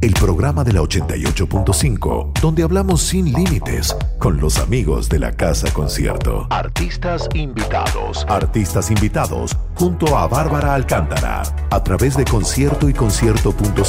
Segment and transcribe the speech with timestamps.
[0.00, 5.72] El programa de la 88.5, donde hablamos sin límites con los amigos de la Casa
[5.72, 6.46] Concierto.
[6.50, 8.24] Artistas invitados.
[8.28, 13.82] Artistas invitados junto a Bárbara Alcántara a través de concierto y concierto.cl.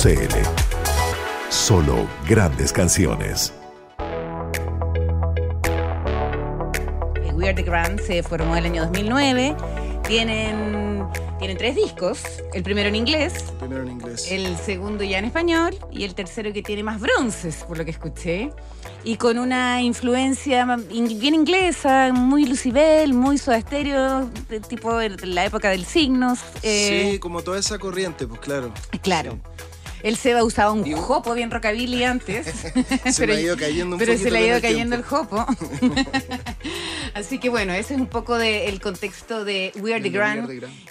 [1.49, 3.53] Solo grandes canciones.
[7.35, 9.55] We Are the Grand se formó el año 2009.
[10.07, 10.78] Tienen,
[11.39, 12.21] tienen tres discos.
[12.53, 13.33] El primero en inglés.
[13.49, 14.31] El primero en inglés.
[14.31, 15.77] El segundo ya en español.
[15.91, 18.51] Y el tercero que tiene más bronces, por lo que escuché.
[19.03, 24.29] Y con una influencia bien inglesa, muy Lucibel, muy Soda Stereo,
[24.67, 26.39] tipo de la época del signos.
[26.61, 28.73] Eh, sí, como toda esa corriente, pues claro.
[29.01, 29.39] Claro.
[30.15, 32.47] Se va usaba un jopo bien rockabilly antes.
[33.11, 35.45] se le ha ido cayendo un Pero se le ha ido cayendo el jopo.
[37.13, 40.47] Así que bueno, ese es un poco del contexto de We Are the Grand,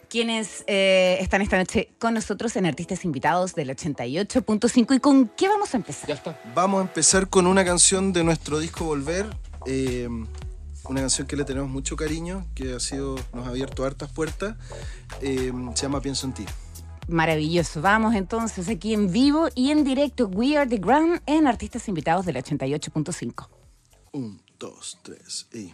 [0.09, 4.97] quienes eh, están esta noche con nosotros en Artistas Invitados del 88.5.
[4.97, 6.09] ¿Y con qué vamos a empezar?
[6.09, 6.41] Ya está.
[6.55, 9.27] Vamos a empezar con una canción de nuestro disco Volver.
[9.67, 10.09] Eh,
[10.89, 14.56] una canción que le tenemos mucho cariño, que ha sido, nos ha abierto hartas puertas.
[15.20, 16.45] Eh, se llama Pienso en ti.
[17.09, 17.81] Maravilloso.
[17.81, 20.27] Vamos entonces aquí en vivo y en directo.
[20.27, 23.48] We Are the Grand en Artistas Invitados del 88.5.
[24.12, 25.73] Un, dos, tres y.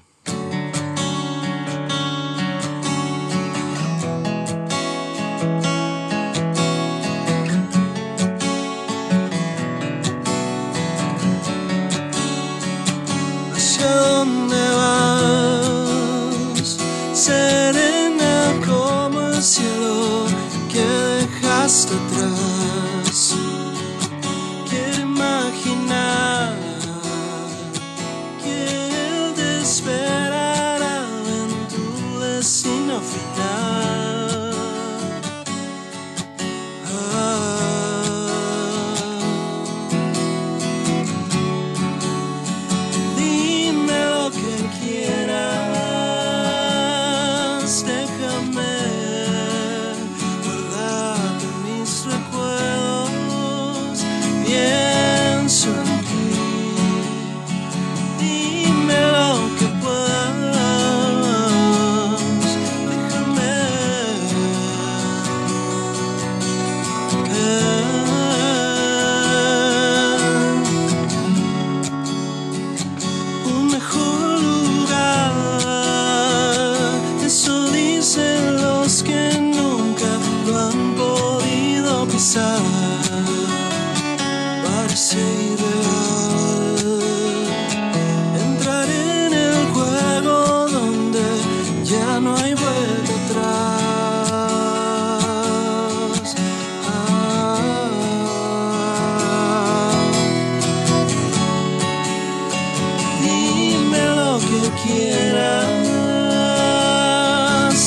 [104.85, 105.95] quieras,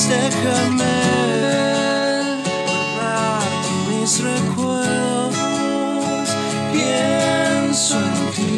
[0.08, 0.96] déjame
[2.66, 5.34] guardarte mis recuerdos.
[6.72, 8.56] Pienso en ti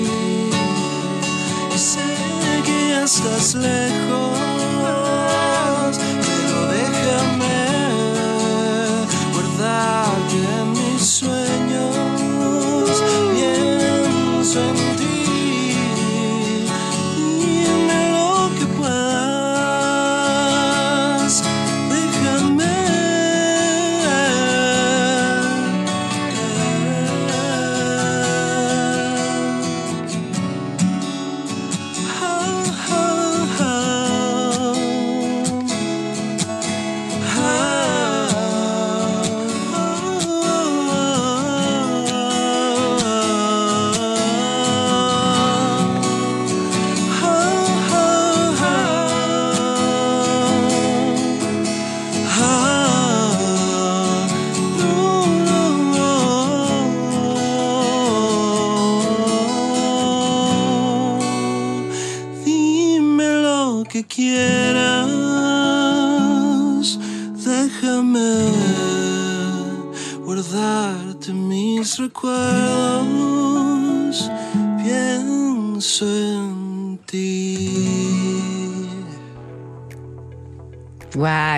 [1.75, 2.11] y sé
[2.65, 4.00] que ya estás lejos,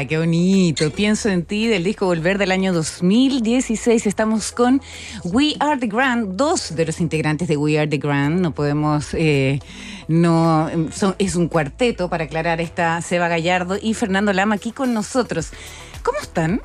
[0.08, 0.90] ¡Qué bonito!
[0.90, 4.06] Pienso en ti del disco Volver del año 2016.
[4.06, 4.82] Estamos con
[5.25, 8.40] We Are the Grand, dos de los integrantes de We Are the Grand.
[8.40, 9.14] No podemos.
[9.14, 9.60] Eh,
[10.08, 10.69] no
[11.19, 15.50] Es un cuarteto, para aclarar, está Seba Gallardo y Fernando Lama aquí con nosotros.
[16.02, 16.60] ¿Cómo están?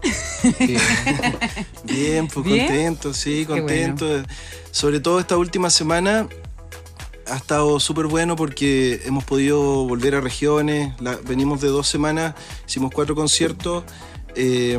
[1.84, 4.24] Bien, pues contento, sí, contento.
[4.72, 6.28] Sobre todo esta última semana
[7.30, 10.94] ha estado súper bueno porque hemos podido volver a regiones.
[11.26, 12.36] venimos de dos semanas,
[12.68, 13.84] hicimos cuatro conciertos.
[14.36, 14.78] Eh,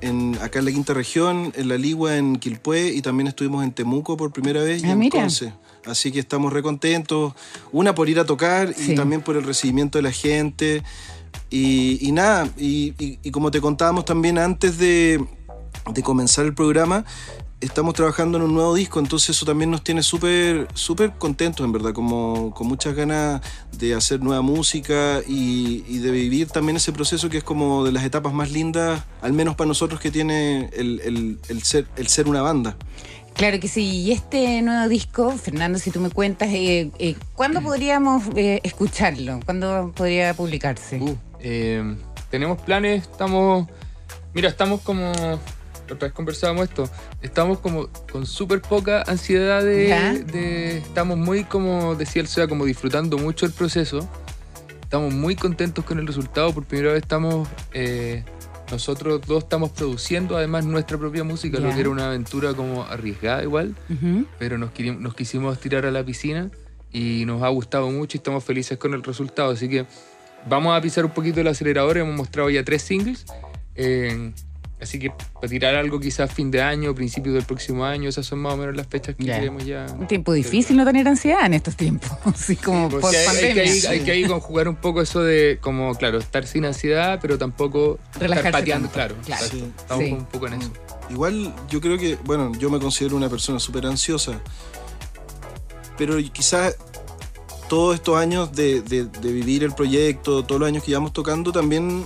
[0.00, 3.72] en, acá en la quinta región, en La Ligua, en Quilpué, y también estuvimos en
[3.72, 5.52] Temuco por primera vez y ah, Conce.
[5.86, 7.34] Así que estamos recontentos,
[7.72, 10.82] una por ir a tocar y también por el recibimiento de la gente.
[11.50, 15.24] Y, nada, y, como te contábamos también antes de,
[15.92, 17.04] de comenzar el programa,
[17.60, 21.72] estamos trabajando en un nuevo disco, entonces eso también nos tiene súper súper contentos, en
[21.72, 23.42] verdad, como con muchas ganas
[23.72, 28.04] de hacer nueva música y, de vivir también ese proceso que es como de las
[28.04, 32.76] etapas más lindas, al menos para nosotros que tiene el, ser, el ser una banda.
[33.34, 37.62] Claro que sí, y este nuevo disco, Fernando, si tú me cuentas, eh, eh, ¿cuándo
[37.62, 39.40] podríamos eh, escucharlo?
[39.44, 41.00] ¿Cuándo podría publicarse?
[41.00, 41.16] Uh,
[42.30, 43.66] tenemos planes, estamos,
[44.34, 45.12] mira, estamos como
[45.94, 46.88] otra vez conversábamos esto,
[47.22, 53.18] estamos como con súper poca ansiedad de, Estamos muy, como decía el SEA, como disfrutando
[53.18, 54.08] mucho el proceso.
[54.82, 56.52] Estamos muy contentos con el resultado.
[56.52, 57.48] Por primera vez estamos...
[57.72, 58.24] Eh,
[58.70, 63.42] nosotros dos estamos produciendo además nuestra propia música, lo que era una aventura como arriesgada
[63.42, 63.74] igual,
[64.38, 66.50] pero nos, nos quisimos tirar a la piscina
[66.92, 69.50] y nos ha gustado mucho y estamos felices con el resultado.
[69.50, 69.86] Así que
[70.48, 73.26] vamos a pisar un poquito el acelerador, hemos mostrado ya tres singles.
[73.74, 74.32] Eh,
[74.80, 78.38] Así que para tirar algo quizás fin de año, principio del próximo año, esas son
[78.38, 79.86] más o menos las fechas que queremos ya.
[79.98, 83.62] Un tiempo difícil no tener ansiedad en estos tiempos, así como pues post pandemia.
[83.90, 87.98] Hay, que, ahí conjugar un poco eso de como, claro, estar sin ansiedad, pero tampoco
[88.18, 89.16] estar pateando, claro.
[89.26, 90.72] Estamos un poco en eso.
[91.10, 94.40] Igual yo creo que, bueno, yo me considero una persona súper ansiosa,
[95.98, 96.76] pero quizás
[97.68, 101.52] todos estos años de, de, de, vivir el proyecto, todos los años que llevamos tocando,
[101.52, 102.04] también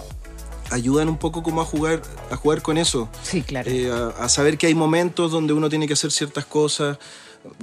[0.74, 3.08] ayudan un poco como a jugar, a jugar con eso.
[3.22, 3.70] Sí, claro.
[3.70, 6.98] Eh, a, saber que hay momentos donde uno tiene que hacer ciertas cosas,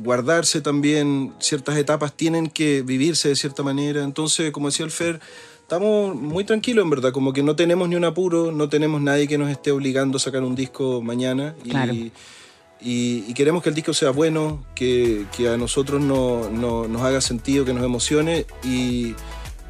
[0.01, 4.03] guardarse también, ciertas etapas tienen que vivirse de cierta manera.
[4.03, 5.19] Entonces, como decía el Fer,
[5.61, 9.27] estamos muy tranquilos en verdad, como que no tenemos ni un apuro, no tenemos nadie
[9.27, 11.53] que nos esté obligando a sacar un disco mañana.
[11.63, 12.11] Y,
[13.27, 17.21] y, queremos que el disco sea bueno, que, que a nosotros no, no, nos haga
[17.21, 19.13] sentido, que nos emocione y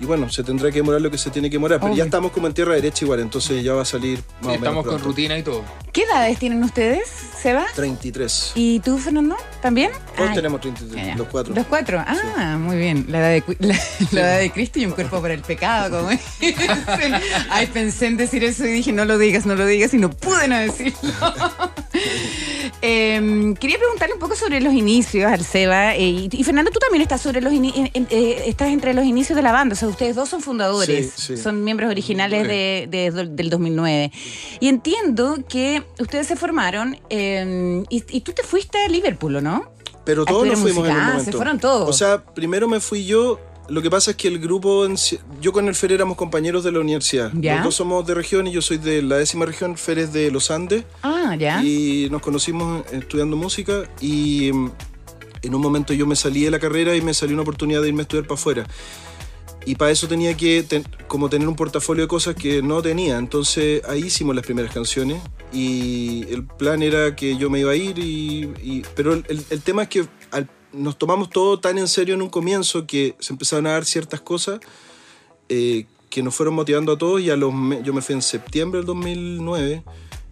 [0.01, 2.31] y bueno, se tendrá que demorar lo que se tiene que demorar, pero ya estamos
[2.31, 5.43] como en tierra derecha igual, entonces ya va a salir más Estamos con rutina y
[5.43, 5.63] todo.
[5.93, 7.07] ¿Qué edades tienen ustedes,
[7.37, 7.67] Seba?
[7.75, 8.53] 33.
[8.55, 9.37] ¿Y tú, Fernando?
[9.61, 9.91] ¿También?
[10.17, 11.53] Todos tenemos 33, los cuatro.
[11.53, 13.05] Los cuatro, ah, muy bien.
[13.09, 16.09] La edad de, la, edad de Cristo y un cuerpo para el pecado, como
[17.49, 20.09] Ay, pensé en decir eso y dije, no lo digas, no lo digas, y no
[20.09, 20.97] pude no decirlo.
[22.83, 25.95] Em, quería preguntarle un poco sobre los inicios al Seba.
[25.95, 29.51] Eh, y, Fernando, tú también estás sobre los eh, estás entre los inicios de la
[29.51, 29.73] banda.
[29.73, 32.87] O sea, ustedes dos son fundadores, son miembros originales de,
[33.29, 34.11] del 2009.
[34.59, 39.71] Y entiendo que ustedes se formaron em, y, tú te fuiste a Liverpool, ¿o no?
[40.03, 41.23] Pero todos nos fuimos en un momento.
[41.23, 41.87] Se fueron todos.
[41.87, 43.39] O sea, primero me fui yo
[43.71, 44.85] lo que pasa es que el grupo,
[45.39, 47.31] yo con el Fer éramos compañeros de la universidad.
[47.33, 47.63] ¿Ya?
[47.63, 50.51] Los somos de región y yo soy de la décima región, Fer es de los
[50.51, 50.83] Andes.
[51.03, 51.63] Ah, ya.
[51.63, 54.71] Y nos conocimos estudiando música y mm,
[55.43, 57.87] en un momento yo me salí de la carrera y me salió una oportunidad de
[57.87, 58.67] irme a estudiar para afuera.
[59.65, 60.65] Y para eso tenía que
[61.07, 63.17] como tener un portafolio de cosas que no tenía.
[63.17, 65.21] Entonces ahí hicimos las primeras canciones
[65.53, 69.83] y el plan era que yo me iba a ir, y, pero el, el tema
[69.83, 73.67] es que al nos tomamos todo tan en serio en un comienzo que se empezaron
[73.67, 74.59] a dar ciertas cosas
[75.49, 77.53] eh, que nos fueron motivando a todos y a los
[77.83, 79.83] yo me fui en septiembre del 2009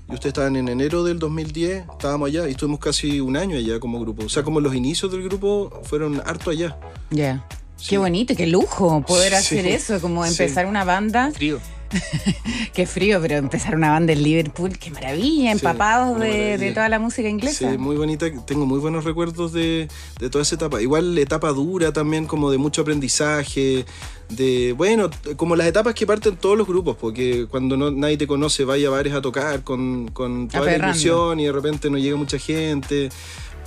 [0.09, 3.79] y ustedes estaban en enero del 2010, estábamos allá y estuvimos casi un año allá
[3.79, 4.25] como grupo.
[4.25, 6.79] O sea, como los inicios del grupo fueron harto allá.
[7.11, 7.47] Ya.
[7.87, 11.31] Qué bonito, qué lujo poder hacer eso, como empezar una banda.
[11.31, 11.59] Frío.
[12.73, 17.27] qué frío, pero empezar una banda en Liverpool, qué maravilla, empapados de, toda la música
[17.27, 17.71] inglesa.
[17.71, 19.87] Sí, muy bonita, tengo muy buenos recuerdos de,
[20.31, 20.81] toda esa etapa.
[20.81, 23.85] Igual etapa dura también, como de mucho aprendizaje,
[24.29, 28.27] de, bueno, como las etapas que parten todos los grupos, porque cuando no, nadie te
[28.27, 31.97] conoce, vaya a bares a tocar con, con toda la ilusión y de repente no
[31.97, 33.09] llega mucha gente,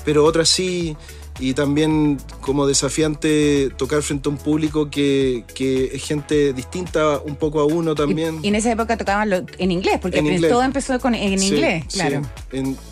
[0.05, 0.97] pero otras sí
[1.39, 5.45] y también como desafiante tocar frente a un público que,
[5.93, 8.41] es gente distinta un poco a uno también.
[8.43, 12.23] Y, en esa época tocaban en inglés, porque todo empezó con, en inglés, claro.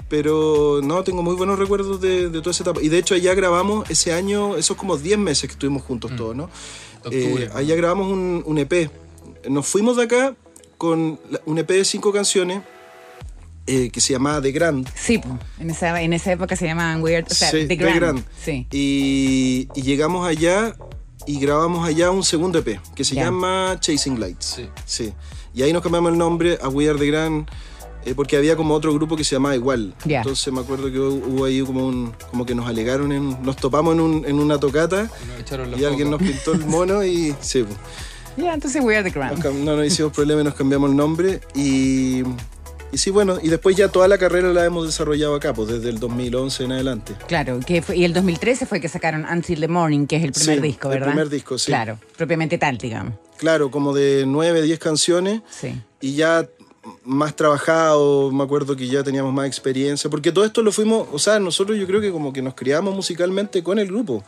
[0.09, 2.81] pero no, tengo muy buenos recuerdos de, toda esa etapa.
[2.83, 6.17] Y de hecho allá grabamos ese año, esos como 10 meses que estuvimos juntos mm.
[6.17, 6.51] todos, ¿no?
[7.11, 8.91] Eh, allá grabamos un, un EP.
[9.49, 10.35] Nos fuimos de acá
[10.77, 12.63] con un EP de cinco canciones
[13.67, 14.89] eh, que se llamaba The Grand.
[14.95, 15.21] Sí,
[15.59, 18.25] en esa, en esa época se llamaban Weird, o sea, The Grand.
[18.43, 18.67] Sí.
[18.71, 20.75] Y, llegamos allá
[21.27, 24.45] y grabamos allá un segundo EP que se llama Chasing Lights.
[24.57, 24.69] Sí.
[24.85, 25.13] sí.
[25.55, 27.51] Y ahí nos cambiamos el nombre a We Are The Grand.
[28.05, 29.95] Eh, porque había como otro grupo que se llamaba igual.
[30.07, 33.95] Entonces me acuerdo que hubo ahí como un, como que nos alegaron, en, nos topamos
[33.95, 35.11] en, un, en una tocata
[35.77, 37.67] y, alguien nos pintó el mono y sí.
[38.37, 39.45] Ya, entonces We Are The Grand.
[39.65, 42.23] no nos hicimos problema y nos cambiamos el nombre y
[42.93, 45.89] y sí, bueno, y después ya toda la carrera la hemos desarrollado acá, pues desde
[45.91, 47.15] el 2011 en adelante.
[47.27, 50.61] Claro, que y el 2013 fue que sacaron Until the Morning, que es el primer
[50.61, 51.09] disco, ¿verdad?
[51.09, 51.67] El primer disco, sí.
[51.67, 53.15] Claro, propiamente tal, digamos.
[53.37, 55.41] Claro, como de 9, 10 canciones.
[55.49, 55.81] Sí.
[56.01, 56.47] Y ya
[57.05, 61.19] más trabajado, me acuerdo que ya teníamos más experiencia, porque todo esto lo fuimos, o
[61.19, 64.25] sea, nosotros yo creo que como que nos criamos musicalmente con el grupo.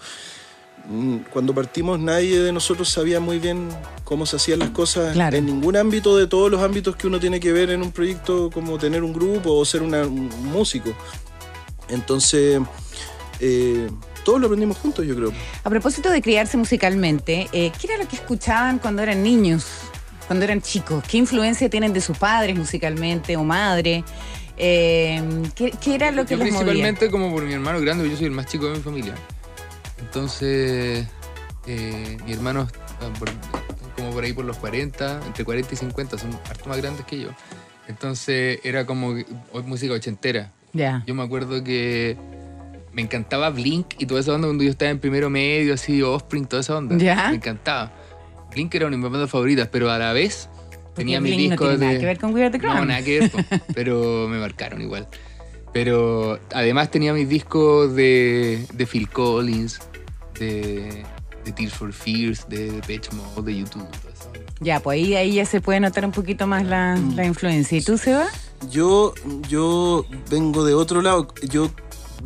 [0.88, 3.68] Mm, cuando partimos nadie de nosotros sabía muy bien
[4.04, 7.38] cómo se hacían las cosas en ningún ámbito de todos los ámbitos que uno tiene
[7.38, 10.92] que ver en un proyecto como tener un grupo o ser un músico.
[11.88, 12.60] Entonces,
[13.38, 13.88] eh,
[14.24, 15.32] todos lo aprendimos juntos, yo creo.
[15.64, 19.66] A propósito de criarse musicalmente, eh, ¿qué era lo que escuchaban cuando eran niños,
[20.26, 21.04] cuando eran chicos?
[21.08, 24.04] ¿Qué influencia tienen de sus padres musicalmente o madre?
[24.56, 25.22] Eh,
[25.54, 28.46] ¿qué, era lo que yo Principalmente como por mi hermano grande, yo soy el más
[28.46, 29.14] chico de mi familia.
[30.02, 31.06] Entonces,
[31.66, 32.68] eh, mi hermano
[33.96, 37.20] como por ahí por los 40, entre 40 y 50, son harto más grandes que
[37.20, 37.28] yo.
[37.88, 39.14] Entonces era como
[39.64, 40.52] música ochentera.
[41.06, 42.16] Yo me acuerdo que
[42.92, 46.46] me encantaba Blink y toda esa onda cuando yo estaba en primero medio, así, Offspring,
[46.46, 46.94] toda esa onda.
[46.94, 47.92] Me encantaba.
[48.50, 50.48] Blink era una de mis bandas favoritas, pero a la vez
[50.94, 53.32] tenía mis discos no tiene Nada que ver con We the No, nada que ver,
[53.74, 55.08] pero me marcaron igual.
[55.72, 59.80] Pero además tenía mis discos de, de Phil Collins,
[60.42, 63.86] de, Tears for Fears, de Depeche Mode, de YouTube.
[64.60, 67.16] Ya, pues ahí, ahí ya se puede notar un poquito más la, mm.
[67.16, 67.78] la influencia.
[67.78, 68.26] ¿Y tú, Seba?
[68.70, 69.14] Yo,
[69.48, 71.28] yo vengo de otro lado.
[71.42, 71.70] Yo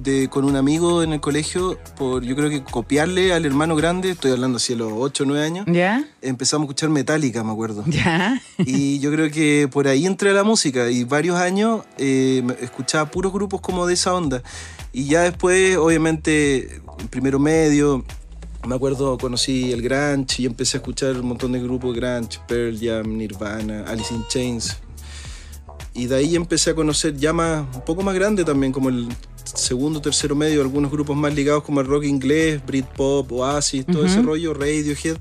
[0.02, 4.10] de, con un amigo en el colegio, por yo creo que copiarle al hermano grande,
[4.10, 6.04] estoy hablando así a los 8 o 9 años, ¿Ya?
[6.22, 7.84] empezamos a escuchar Metallica, me acuerdo.
[7.88, 8.40] ¿Ya?
[8.58, 13.10] Y yo creo que por ahí entré a la música y varios años eh, escuchaba
[13.10, 14.42] puros grupos como de esa onda.
[14.92, 18.04] Y ya después, obviamente, primero medio,
[18.66, 22.78] me acuerdo, conocí el Grunge y empecé a escuchar un montón de grupos Grunge, Pearl
[22.80, 24.76] Jam, Nirvana, Alice in Chains.
[25.94, 29.08] Y de ahí empecé a conocer ya más, un poco más grande también, como el
[29.54, 34.22] segundo, tercero medio, algunos grupos más ligados como el rock inglés, Britpop, Oasis, todo ese
[34.22, 35.16] rollo, Radiohead.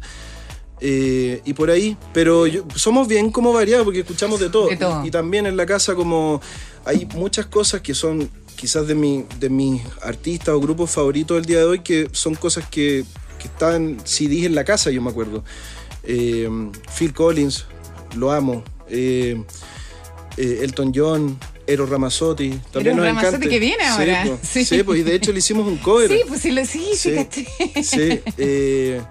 [0.81, 2.43] Eh, y por ahí, pero
[2.75, 4.69] somos bien como variados porque escuchamos de todo.
[5.03, 6.41] Y, también en la casa como
[6.83, 11.45] hay muchas cosas que son quizás de, mi, de mis artistas o grupos favoritos del
[11.45, 13.05] día de hoy que son cosas que,
[13.39, 15.43] que estaban CDs en la casa, yo me acuerdo.
[16.03, 16.49] Eh,
[16.97, 17.65] Phil Collins,
[18.15, 18.63] lo amo.
[18.89, 19.41] Eh,
[20.37, 22.49] Elton John, Eros Ramazzotti.
[22.71, 24.37] También Eros Ramazzotti que viene ahora.
[24.41, 24.83] Sí, sí.
[24.83, 26.09] pues, y de hecho le hicimos un cover.
[26.09, 27.47] Sí, pues sí, lo, sí, sí fíjate.
[27.83, 29.01] Sí, eh,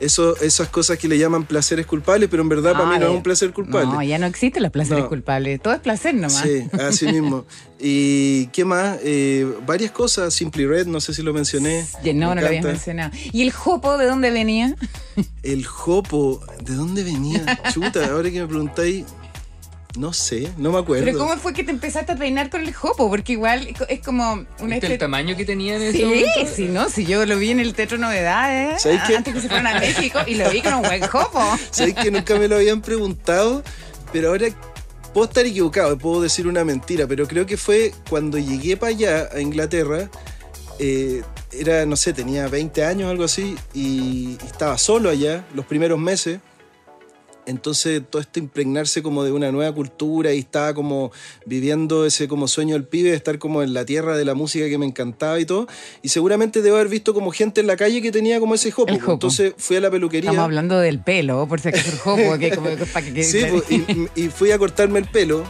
[0.00, 3.12] eso, esas cosas que le llaman placeres culpables, pero en verdad para mí no es
[3.12, 3.86] un placer culpable.
[3.86, 6.42] No, ya no existen los placeres culpables, todo es placer nomás.
[6.42, 7.46] Sí, así mismo.
[7.78, 8.98] ¿Y qué más?
[9.02, 11.86] Eh, varias cosas, Simply Red, no sé si lo mencioné.
[12.14, 13.10] No, no lo habías mencionado.
[13.32, 14.76] ¿Y el Jopo de dónde venía?
[15.42, 17.58] El Jopo, ¿de dónde venía?
[17.72, 19.04] Chuta, ahora que me preguntáis,
[19.96, 21.04] no sé, no me acuerdo.
[21.04, 23.08] Pero ¿cómo fue que te empezaste a peinar con el jopo?
[23.08, 26.54] Porque igual es como un este el tamaño que tenía en ese sí, momento?
[26.54, 29.80] Sí, no, si yo lo vi en el Teatro Novedades antes que se fueran a
[29.80, 31.40] México y lo vi con un buen jopo.
[31.70, 33.62] ¿Sabes que nunca me lo habían preguntado?
[34.12, 34.48] Pero ahora
[35.12, 39.28] puedo estar equivocado, puedo decir una mentira, pero creo que fue cuando llegué para allá,
[39.32, 40.10] a Inglaterra,
[40.78, 41.22] eh,
[41.52, 45.98] era, no sé, tenía 20 años o algo así, y estaba solo allá los primeros
[45.98, 46.40] meses.
[47.46, 51.12] Entonces todo esto impregnarse como de una nueva cultura y estaba como
[51.44, 54.68] viviendo ese como sueño del pibe de estar como en la tierra de la música
[54.68, 55.66] que me encantaba y todo.
[56.02, 58.92] Y seguramente debo haber visto como gente en la calle que tenía como ese jopo.
[58.92, 60.30] Entonces fui a la peluquería.
[60.30, 62.38] Estamos hablando del pelo, por si acaso el jopo.
[62.38, 65.44] que como, para que sí, pues, y, y fui a cortarme el pelo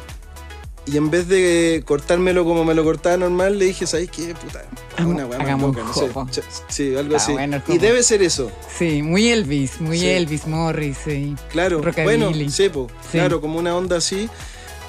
[0.87, 4.35] y en vez de cortármelo como me lo cortaba normal, le dije, ¿sabes qué?
[4.35, 4.65] Puta,
[5.05, 5.93] una weá loca, no
[6.33, 6.43] sé.
[6.69, 7.35] Sí, algo así.
[7.69, 8.51] y debe ser eso.
[8.79, 11.35] Sí, muy Elvis, muy Elvis Morris, sí.
[11.51, 14.29] Claro, bueno, sepo, claro, como una onda así,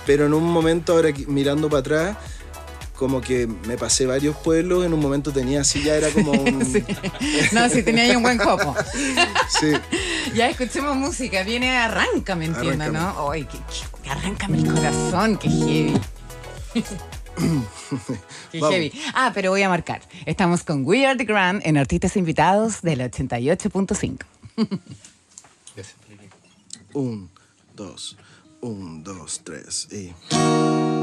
[0.06, 2.18] pero en un momento ahora mirando para atrás,
[2.98, 6.60] como que me pasé varios pueblos, en un momento tenía así, ya era como un...
[7.52, 8.76] No, sí, tenía ahí un buen copo.
[9.48, 9.74] sí.
[10.34, 13.32] Ya escuchemos música, viene Arranca, ¿me entiendes, no?
[13.32, 16.02] Ay, qué, Arráncame el corazón, qué heavy.
[18.52, 18.92] qué heavy.
[19.14, 20.02] Ah, pero voy a marcar.
[20.26, 24.20] Estamos con We Are the Grand en Artistas Invitados del 88.5.
[26.94, 27.30] un,
[27.76, 28.18] dos,
[28.62, 30.97] Un, dos, tres y...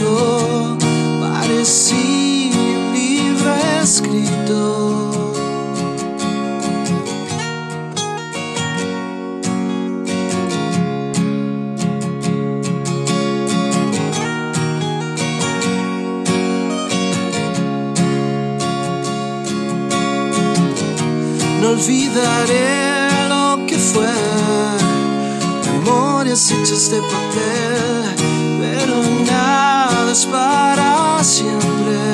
[0.00, 0.78] comenzó
[1.20, 5.32] parecía un libro escrito.
[21.60, 24.06] No olvidaré lo que fue,
[25.66, 28.31] memorias hechas de papel
[30.26, 32.11] para siempre.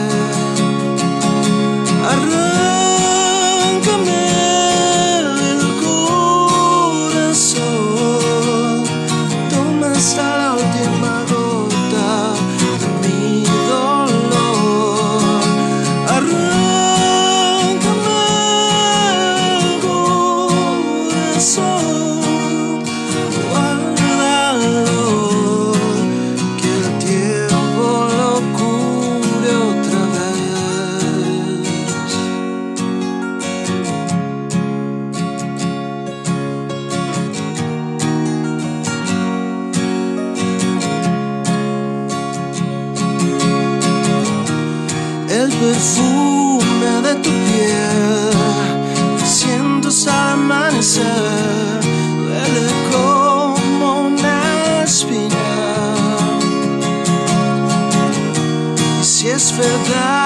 [59.89, 60.18] down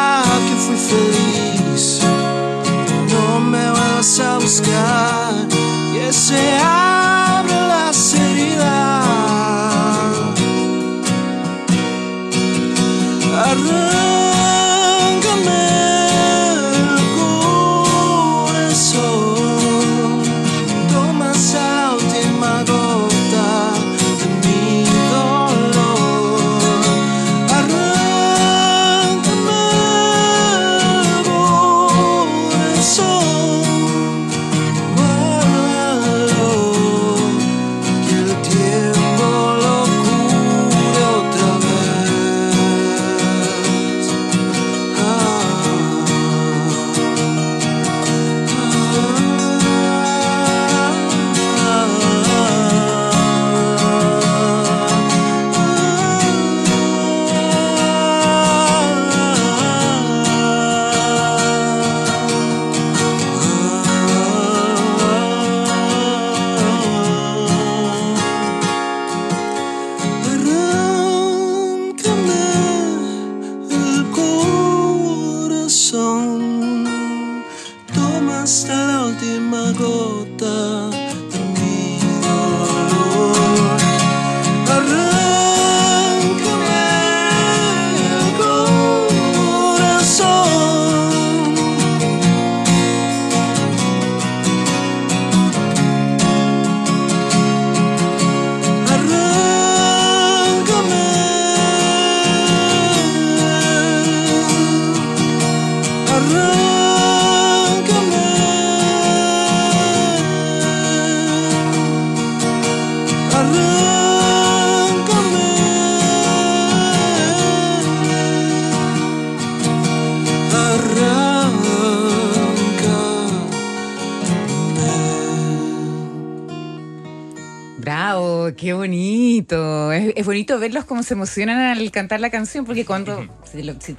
[130.52, 133.26] bonito verlos cómo se emocionan al cantar la canción, porque cuando,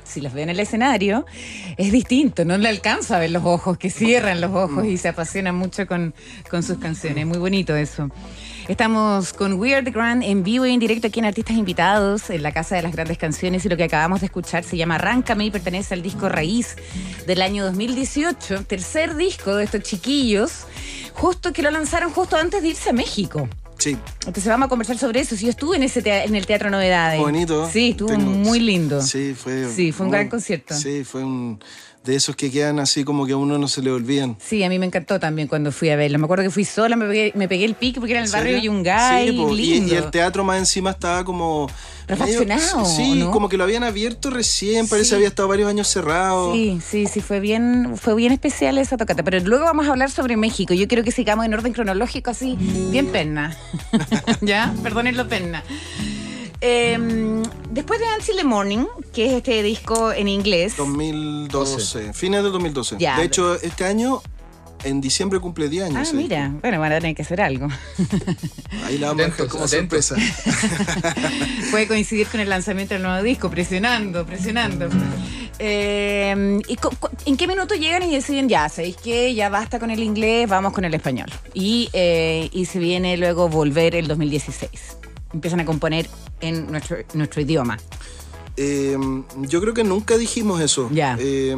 [0.04, 1.26] si, los ven en el escenario,
[1.78, 5.10] es distinto, no le alcanza a ver los ojos, que cierran los ojos y se
[5.10, 6.14] apasionan mucho con,
[6.50, 7.26] con sus canciones.
[7.26, 8.10] Muy bonito eso.
[8.68, 12.52] Estamos con Weird Grand en vivo y en directo aquí en Artistas Invitados, en la
[12.52, 15.52] Casa de las Grandes Canciones, y lo que acabamos de escuchar se llama Arráncame y
[15.52, 16.76] pertenece al disco Raíz
[17.28, 20.66] del año 2018, tercer disco de estos chiquillos,
[21.14, 23.50] justo que lo lanzaron justo antes de irse a México.
[23.84, 23.98] Sí.
[24.20, 25.36] Entonces vamos a conversar sobre eso.
[25.36, 27.20] Si yo estuve en ese en el Teatro Novedades.
[27.20, 27.70] Bonito.
[27.70, 29.02] Sí, estuvo muy lindo.
[29.02, 29.70] Sí, fue.
[29.70, 30.74] Sí, fue un gran concierto.
[30.74, 31.60] Sí, fue un
[32.06, 34.38] de esos que quedan así como que a uno no se le olvidan.
[34.40, 36.18] Sí, a mí me encantó también cuando fui a verlo.
[36.18, 39.30] Me acuerdo que fui sola, me pegué, el pique porque era en el barrio Yungay,
[39.30, 39.94] sí, lindo.
[39.94, 41.70] Y, el teatro más encima estaba como...
[42.08, 46.54] Refaccionado, Sí, como que lo habían abierto recién, parece que había estado varios años cerrado.
[46.54, 49.24] Sí, sí, sí, fue bien, fue bien especial esa tocata.
[49.24, 50.74] Pero luego vamos a hablar sobre México.
[50.74, 52.58] Yo quiero que sigamos en orden cronológico así,
[52.92, 53.56] bien pena.
[54.42, 54.74] ¿Ya?
[54.84, 55.64] Perdónenlo pena.
[56.66, 60.78] Em, después de Nancy the Morning, que es este disco en inglés.
[60.78, 62.96] 2012, fines del 2012.
[62.96, 64.22] De hecho, este año
[64.84, 66.10] en diciembre cumple 10 años.
[66.12, 67.68] Ah, mira, bueno, van a tener que hacer algo.
[68.86, 70.16] Ahí la vamos a como sorpresa.
[71.72, 74.90] Puede coincidir con el lanzamiento del nuevo disco, presionando, presionando.
[75.60, 76.78] Em, ¿y
[77.26, 80.74] ¿En qué minuto llegan y deciden ya, sabéis que ya basta con el inglés, vamos
[80.74, 81.30] con el español?
[81.54, 84.98] Y, eh, y se viene luego volver el 2016
[85.34, 86.08] empiezan a componer
[86.42, 87.78] en nuestro, nuestro idioma?
[88.56, 88.98] Eh,
[89.38, 90.90] yo creo que nunca dijimos eso.
[90.92, 91.18] Ya.
[91.20, 91.56] Eh,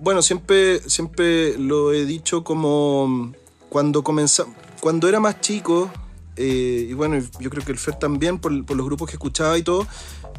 [0.00, 3.32] bueno, siempre, siempre lo he dicho como
[3.68, 5.90] cuando comenzamos, cuando era más chico,
[6.36, 9.62] eh, y bueno, yo creo que el Fer también, por, los grupos que escuchaba y
[9.62, 9.86] todo,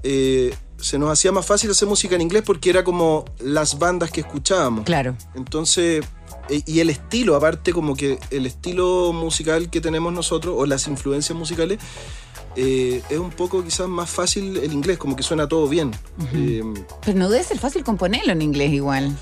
[0.03, 4.21] se nos hacía más fácil hacer música en inglés porque era como las bandas que
[4.21, 4.83] escuchábamos.
[4.83, 5.15] Claro.
[5.35, 6.03] Entonces,
[6.49, 10.87] eh, y el estilo, aparte como que el estilo musical que tenemos nosotros, o las
[10.87, 11.79] influencias musicales,
[12.55, 15.91] eh, es un poco quizás más fácil el inglés, como que suena todo bien.
[16.33, 16.63] Eh,
[17.05, 19.15] pero no debe ser fácil componerlo en inglés igual.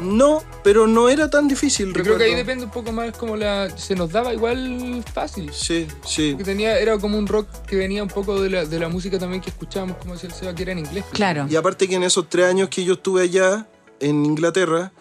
[0.00, 1.92] No, pero no era tan difícil.
[1.94, 3.70] Yo creo que ahí depende un poco más como la...
[3.76, 5.50] Se nos daba igual fácil.
[5.52, 6.36] Sí, sí.
[6.42, 9.40] tenía, era como un rock que venía un poco de la, de la música también
[9.40, 11.04] que escuchábamos, como decía el Seba, que era en inglés.
[11.12, 11.46] Claro.
[11.48, 13.66] Y aparte que en esos tres años que yo estuve allá,
[14.00, 14.92] en Inglaterra,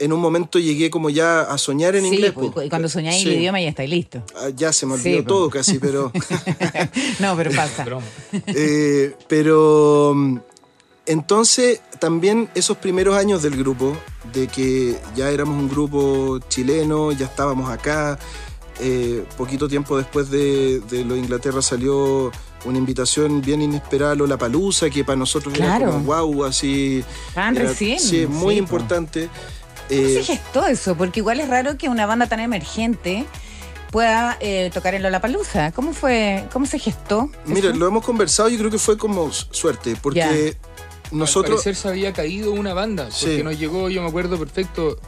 [0.00, 2.32] en un momento llegué como ya a soñar en inglés.
[2.64, 4.22] y cuando soñáis el idioma ya estáis listo.
[4.36, 6.12] Ah, ya se me olvidó todo casi, pero...
[7.20, 7.86] no, pero pasa.
[8.46, 10.38] Eh, pero mm,
[11.08, 13.96] entonces también esos primeros años del grupo,
[14.32, 18.18] de que ya éramos un grupo chileno, ya estábamos acá,
[18.80, 22.30] eh, poquito tiempo después de, lo de Inglaterra salió
[22.64, 27.02] una invitación bien inesperada La Palusa, que para nosotros era como wow, así.
[27.34, 27.98] Tan recién.
[27.98, 29.28] Sí, muy importante.
[29.88, 30.94] ¿Cómo se eh, gestó eso?
[30.94, 33.24] Porque igual es raro que una banda tan emergente
[33.90, 35.72] pueda eh, tocar en Lollapalooza.
[35.72, 36.44] ¿Cómo fue?
[36.52, 37.30] ¿Cómo se gestó?
[37.46, 40.56] Mira, lo hemos conversado y creo que fue como suerte, porque
[41.10, 41.58] nosotros...
[41.58, 44.98] Al parecer se había caído una banda, porque nos llegó, yo me acuerdo perfecto,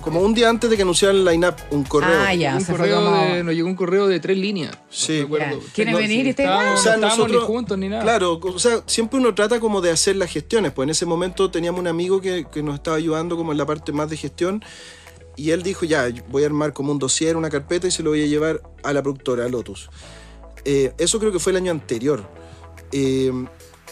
[0.00, 2.20] como un día antes de que anunciaran el line-up, un correo.
[2.20, 2.56] Ah, ya.
[2.56, 4.76] Un correo nos llegó un correo de tres líneas.
[4.90, 5.24] Sí.
[5.72, 8.02] ¿Quieren venir y estábamos, o sea, nosotros, ni juntos ni nada.
[8.02, 10.72] Claro, o sea, siempre uno trata como de hacer las gestiones.
[10.72, 13.66] Pues en ese momento teníamos un amigo que, que nos estaba ayudando como en la
[13.66, 14.64] parte más de gestión.
[15.36, 18.10] Y él dijo, ya, voy a armar como un dossier, una carpeta y se lo
[18.10, 19.88] voy a llevar a la productora, a Lotus.
[20.64, 22.28] Eh, eso creo que fue el año anterior.
[22.90, 23.32] Eh,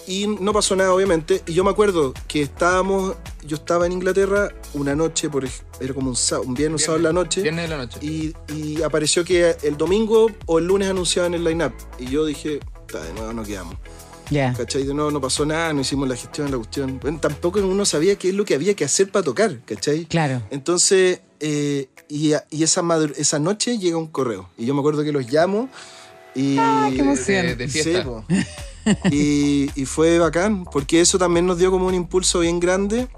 [0.07, 1.43] y no pasó nada, obviamente.
[1.47, 3.17] Y yo me acuerdo que estábamos,
[3.47, 5.47] yo estaba en Inglaterra una noche, por,
[5.81, 6.17] era como un,
[6.47, 7.43] un viernes, sábado en la noche.
[7.43, 7.99] Viernes de la noche.
[8.03, 11.73] Y, y, apareció que el domingo o el lunes anunciaban el line-up.
[11.99, 12.61] Y yo dije,
[12.93, 13.77] de nuevo no quedamos.
[14.31, 14.53] Ya.
[14.55, 14.85] ¿Cachai?
[14.85, 16.99] De nuevo no pasó nada, no hicimos la gestión, la cuestión.
[17.01, 20.05] Bueno, tampoco uno sabía qué es lo que había que hacer para tocar, ¿cachai?
[20.07, 20.43] Claro.
[20.51, 22.83] Entonces, eh, y, y, esa,
[23.17, 24.49] esa noche llega un correo.
[24.59, 25.69] Y yo me acuerdo que los llamo.
[26.35, 27.57] Y, ah, qué emoción.
[27.57, 28.05] De, fiesta.
[29.11, 33.09] Y, fue bacán, porque eso también nos dio como un impulso bien grande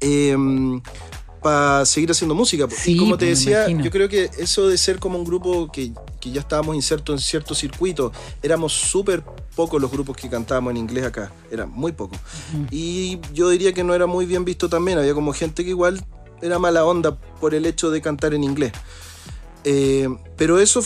[0.00, 0.80] em,
[1.42, 2.68] para seguir haciendo música.
[2.86, 6.40] y como te decía, yo creo que eso de ser como un grupo que, ya
[6.40, 8.12] estábamos insertos en cierto circuito,
[8.42, 9.22] éramos súper
[9.54, 12.18] pocos los grupos que cantábamos en inglés acá, eran muy pocos.
[12.70, 16.04] Y yo diría que no era muy bien visto también, había como gente que igual
[16.42, 18.72] era mala onda por el hecho de cantar en inglés.
[19.64, 20.82] Eh, pero eso,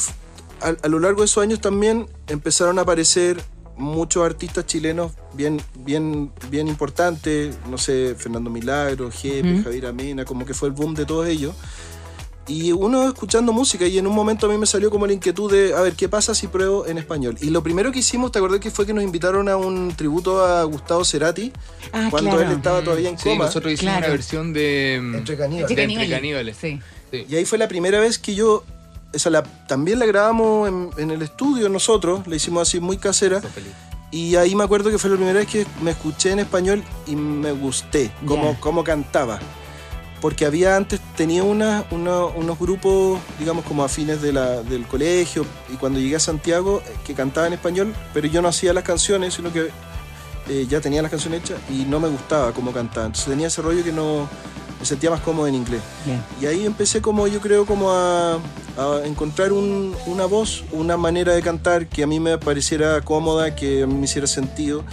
[0.60, 3.40] a, lo largo de esos años también empezaron a aparecer
[3.76, 10.44] muchos artistas chilenos bien, bien, bien importantes, no sé, Fernando Milagro, Jepe, Javier Amena, como
[10.44, 11.54] que fue el boom de todos ellos.
[12.46, 15.50] Y uno escuchando música y en un momento a mí me salió como la inquietud
[15.50, 17.38] de, a ver, ¿qué pasa si pruebo en español?
[17.40, 20.44] Y lo primero que hicimos, ¿te acordás que fue que nos invitaron a un tributo
[20.44, 21.52] a Gustavo Cerati?
[21.92, 23.46] Ah, cuando él estaba todavía en coma.
[23.46, 24.96] nosotros hicimos una versión de...
[24.96, 25.70] Entre caníbales.
[25.70, 26.56] Entre caníbales.
[26.60, 26.78] Sí.
[27.12, 28.64] Y ahí fue la primera vez que yo
[29.14, 33.40] esa la, también la grabamos en, el estudio nosotros, la hicimos así muy casera.
[34.10, 37.16] Y ahí me acuerdo que fue la primera vez que me escuché en español y
[37.16, 38.12] me gusté
[38.60, 39.40] cómo, cantaba.
[40.20, 45.44] Porque había antes, tenía una, unos grupos, digamos, como afines de la, del colegio.
[45.72, 48.84] Y cuando llegué a Santiago, eh, que cantaba en español, pero yo no hacía las
[48.84, 49.68] canciones, sino que
[50.48, 53.06] eh, ya tenía las canciones hechas y no me gustaba cómo cantaba.
[53.06, 54.28] Entonces tenía ese rollo que no,
[54.78, 55.80] me sentía más cómodo en inglés.
[56.40, 58.38] Y ahí empecé como yo creo como a,
[59.04, 63.86] encontrar una voz, una manera de cantar que a mí me pareciera cómoda, que a
[63.86, 64.84] mí me hiciera sentido.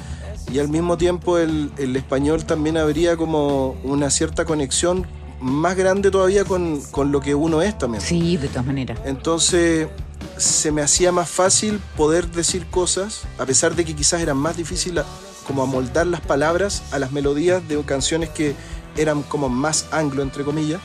[0.52, 5.08] Y al mismo tiempo el, el español también habría como una cierta conexión
[5.40, 8.02] más grande todavía con, con, lo que uno es también.
[8.02, 9.00] Sí, de todas maneras.
[9.06, 9.88] Entonces
[10.38, 14.58] se me hacía más fácil poder decir cosas, a pesar de que quizás eran más
[14.58, 15.04] difíciles
[15.46, 18.56] como amoldar las palabras a las melodías de canciones que
[18.96, 20.82] eran como más anglo, entre comillas.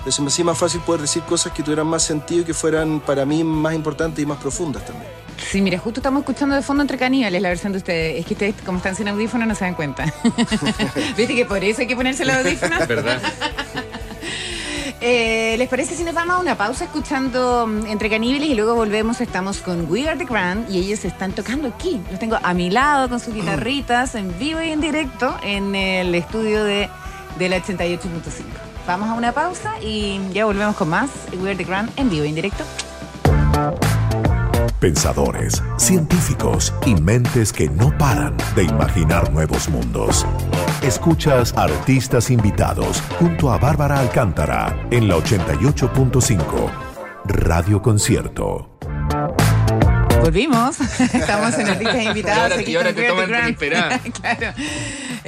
[0.00, 2.54] Pero se me hacía más fácil poder decir cosas que tuvieran más sentido y que
[2.54, 5.10] fueran para mí más importantes y más profundas también.
[5.50, 8.20] Sí, mira, justo estamos escuchando de fondo entre caníbales la versión de ustedes.
[8.20, 10.04] Es que ustedes, como están sin audífonos, no se dan cuenta.
[11.16, 12.78] ¿Viste que por eso hay que ponerse los audífonos?
[12.88, 13.20] ¿Verdad?
[15.00, 18.74] Eh, ¿Les parece si nos vamos a una pausa escuchando mm, Entre Caníbales y luego
[18.74, 19.20] volvemos?
[19.20, 22.00] Estamos con We Are the Grand y ellos están tocando aquí.
[22.10, 26.14] Los tengo a mi lado con sus guitarritas en vivo y en directo en el
[26.14, 26.88] estudio de,
[27.38, 28.00] de la 88.5.
[28.88, 32.24] Vamos a una pausa y ya volvemos con más We Are the Grand en vivo
[32.24, 32.64] y en directo.
[34.80, 40.24] Pensadores, científicos y mentes que no paran de imaginar nuevos mundos.
[40.82, 46.70] Escuchas Artistas Invitados junto a Bárbara Alcántara en la 88.5
[47.24, 48.78] Radio Concierto.
[50.20, 50.80] Volvimos.
[51.00, 52.68] Estamos en Artistas Invitados.
[52.68, 54.00] Y ahora, te toman esperar.
[54.20, 54.52] claro.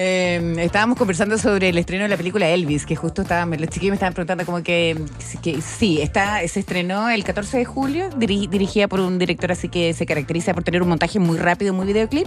[0.03, 3.91] Em, estábamos conversando sobre el estreno de la película Elvis, que justo estaban, los chiquillos
[3.91, 4.99] me estaban preguntando como que,
[5.43, 9.93] que sí, está, se estrenó el 14 de julio, dirigida por un director así que
[9.93, 12.27] se caracteriza por tener un montaje muy rápido, muy videoclip,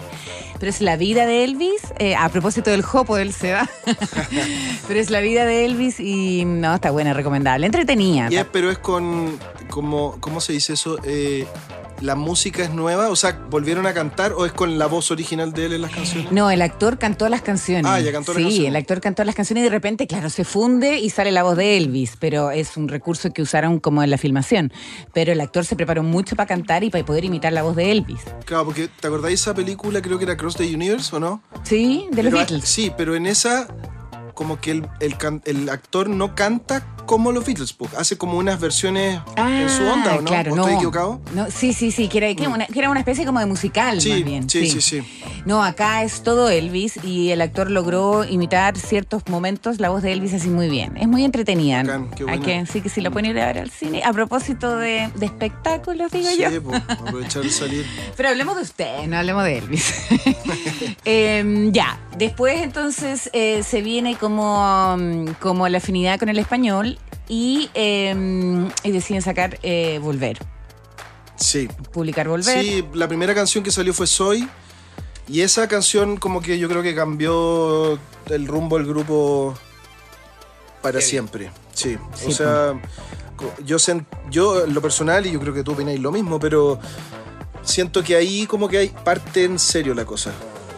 [0.60, 3.68] pero es la vida de Elvis, eh, a propósito del Jopo del Seba,
[4.88, 8.30] pero es la vida de Elvis y no, está buena, recomendable, entretenida.
[8.52, 9.40] pero es con,
[9.72, 11.00] como, ¿cómo se dice eso?
[11.06, 11.48] Eh,
[12.02, 13.10] ¿La música es nueva?
[13.10, 15.92] O sea, ¿volvieron a cantar o es con la voz original de él en las
[15.92, 16.32] canciones?
[16.34, 17.63] No, el actor cantó las canciones.
[17.84, 18.54] Ah, ya cantó las canciones.
[18.54, 21.44] Sí, el actor cantó las canciones y de repente, claro, se funde y sale la
[21.44, 24.72] voz de Elvis, pero es un recurso que usaron como en la filmación.
[25.14, 27.92] Pero el actor se preparó mucho para cantar y para poder imitar la voz de
[27.92, 28.22] Elvis.
[28.46, 30.02] Claro, porque ¿te acordáis esa película?
[30.02, 31.44] Creo que era Cross the Universe, ¿o no?
[31.64, 32.66] Sí, de los Beatles.
[32.66, 33.68] Sí, pero en esa
[34.34, 34.88] como que el,
[35.46, 40.22] el, actor no canta como los Beatles, hace como unas versiones en su onda, ¿o
[40.22, 40.28] no?
[40.28, 41.22] Claro, no, estoy equivocado?
[41.34, 42.52] No, sí, sí, sí, que era, que, mm.
[42.52, 44.50] una, que era, una, especie como de musical, sí, más bien.
[44.50, 45.02] Sí, sí, sí,
[45.46, 50.14] No, acá es todo Elvis y el actor logró imitar ciertos momentos la voz de
[50.14, 50.98] Elvis así muy bien.
[50.98, 51.84] Es muy entretenida.
[52.16, 54.04] qué Hay que, sí que si lo pueden ir a ver al cine.
[54.04, 56.50] A propósito de, de espectáculos, digo sí, yo.
[56.50, 57.86] Sí, pues, aprovechar de salir.
[58.18, 59.94] Pero hablemos de usted, no hablemos de Elvis.
[61.06, 64.96] Em, ya, después entonces eh, se viene como,
[65.40, 66.93] como la afinidad con el español
[67.28, 70.40] y, y deciden sacar eh, Volver.
[71.36, 71.68] Sí.
[71.92, 72.64] Publicar Volver.
[72.64, 74.48] Sí, la primera canción que salió fue Soy.
[75.28, 77.98] Y esa canción como que yo creo que cambió
[78.30, 79.58] el rumbo del grupo
[80.82, 81.50] para siempre.
[81.74, 81.98] Sí.
[82.28, 82.80] o sea,
[83.66, 83.78] yo,
[84.30, 86.78] yo lo personal, y yo creo que tú opináis lo mismo, pero
[87.64, 90.34] siento que ahí como que hay parte en serio la cosa.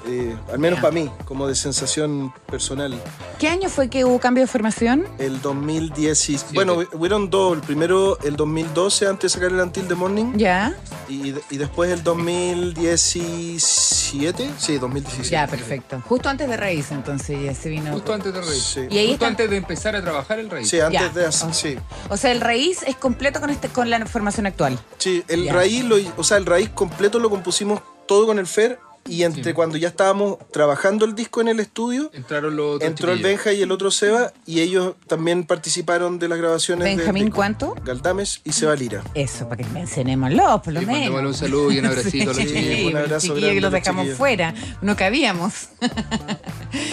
[0.08, 2.94] Eh, al menos para mí, como de sensación personal.
[3.40, 5.08] ¿Qué año fue que hubo cambio de formación?
[5.18, 6.54] El 2010.
[6.54, 7.56] Bueno, hubieron dos.
[7.56, 10.34] El primero, el 2012, antes de sacar el Until the Morning.
[10.36, 10.76] Ya.
[11.10, 14.52] Y, después el 2017.
[14.58, 15.30] Sí, 2017.
[15.30, 16.02] Ya, perfecto.
[16.08, 17.92] Justo antes de Raíz, entonces ya se vino.
[17.92, 18.64] Justo antes de Raíz.
[18.64, 18.82] Sí.
[18.90, 20.70] Y ahí Justo antes de empezar a trabajar el Raíz.
[20.70, 21.32] Sí, antes de.
[21.32, 21.78] Sí.
[22.10, 24.80] O sea, el Raíz es completo con, este, con la formación actual.
[24.98, 28.80] Sí, el Raíz, lo, o sea, el Raíz completo lo compusimos todo con el Fer
[29.08, 33.22] y entre cuando ya estábamos trabajando el disco en el estudio, Entraron los entró el
[33.22, 36.98] Benja y el otro Seba, y ellos también participaron de las grabaciones.
[36.98, 37.76] ¿Benjamín cuánto?
[37.84, 39.04] Galdames y Seba Lira.
[39.14, 41.22] Eso, para que mencionémoslo, por lo sí, menos.
[41.22, 42.92] un saludo y un abracito a los chiquillos.
[42.92, 45.70] Un abrazo que los dejamos fuera, no cabíamos.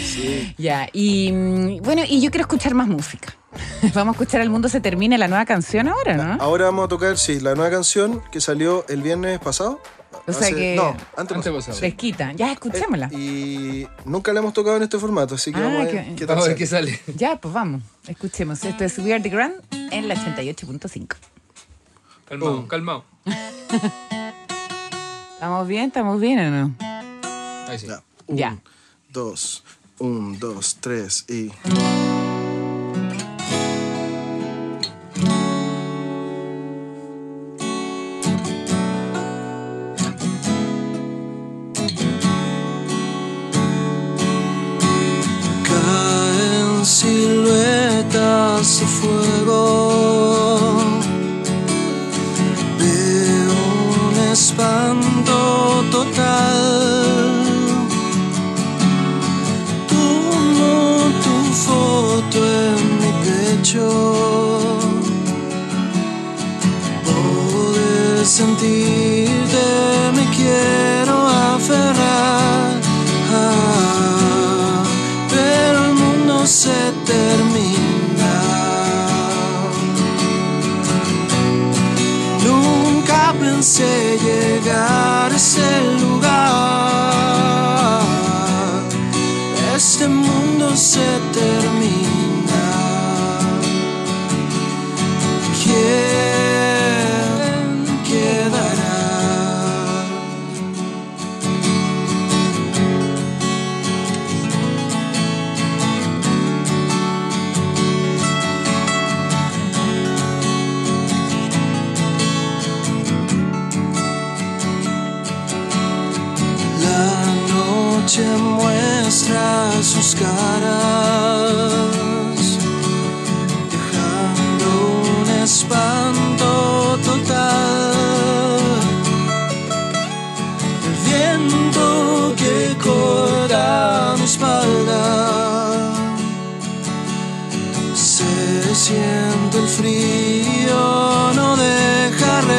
[0.02, 0.54] sí.
[0.58, 3.34] Ya, y mm, bueno, y yo quiero escuchar más música.
[3.94, 6.42] Vamos a escuchar El Mundo se termina, la nueva canción ahora, ¿no?
[6.42, 9.80] Ahora vamos a tocar, sí, la nueva canción que salió el viernes pasado.
[10.26, 10.76] O sea que.
[10.76, 11.76] No, antes, pasado.
[11.76, 12.32] Fresquita.
[12.32, 13.10] Ya, escuchémosla.
[13.12, 16.14] Eh, y nunca la hemos tocado en este formato, así que ah, vamos a ver
[16.14, 16.36] qué tal.
[16.36, 17.00] Vamos a ver qué sale.
[17.16, 17.82] Ya, pues vamos.
[18.06, 18.62] Escuchemos.
[18.64, 21.16] Esto es We Are the Grand en la 88.5.
[22.28, 22.68] Calmado, oh.
[22.68, 23.04] calmado.
[25.34, 25.86] ¿Estamos bien?
[25.86, 26.76] ¿Estamos bien o no?
[27.68, 27.86] Ahí sí.
[27.86, 28.02] Ya.
[28.26, 28.58] Un, ya.
[29.10, 29.64] Dos.
[29.98, 31.50] Un, dos, tres y.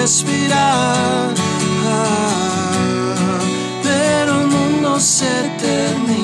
[0.04, 1.34] respirar.
[1.88, 3.40] Ah,
[3.84, 6.24] pero el mundo se termina.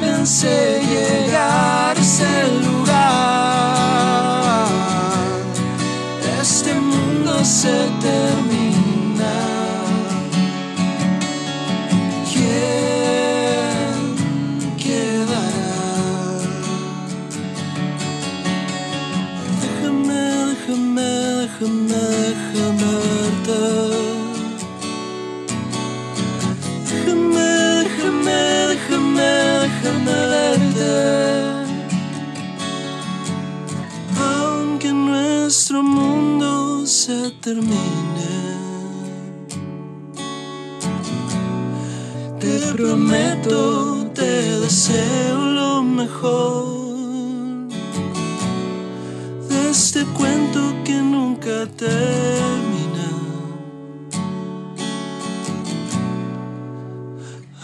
[0.00, 0.85] pensé
[37.46, 38.58] termine,
[42.40, 47.68] te prometo, te deseo lo mejor
[49.48, 53.08] de este cuento que nunca termina.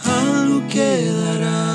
[0.05, 1.73] Algo quedará.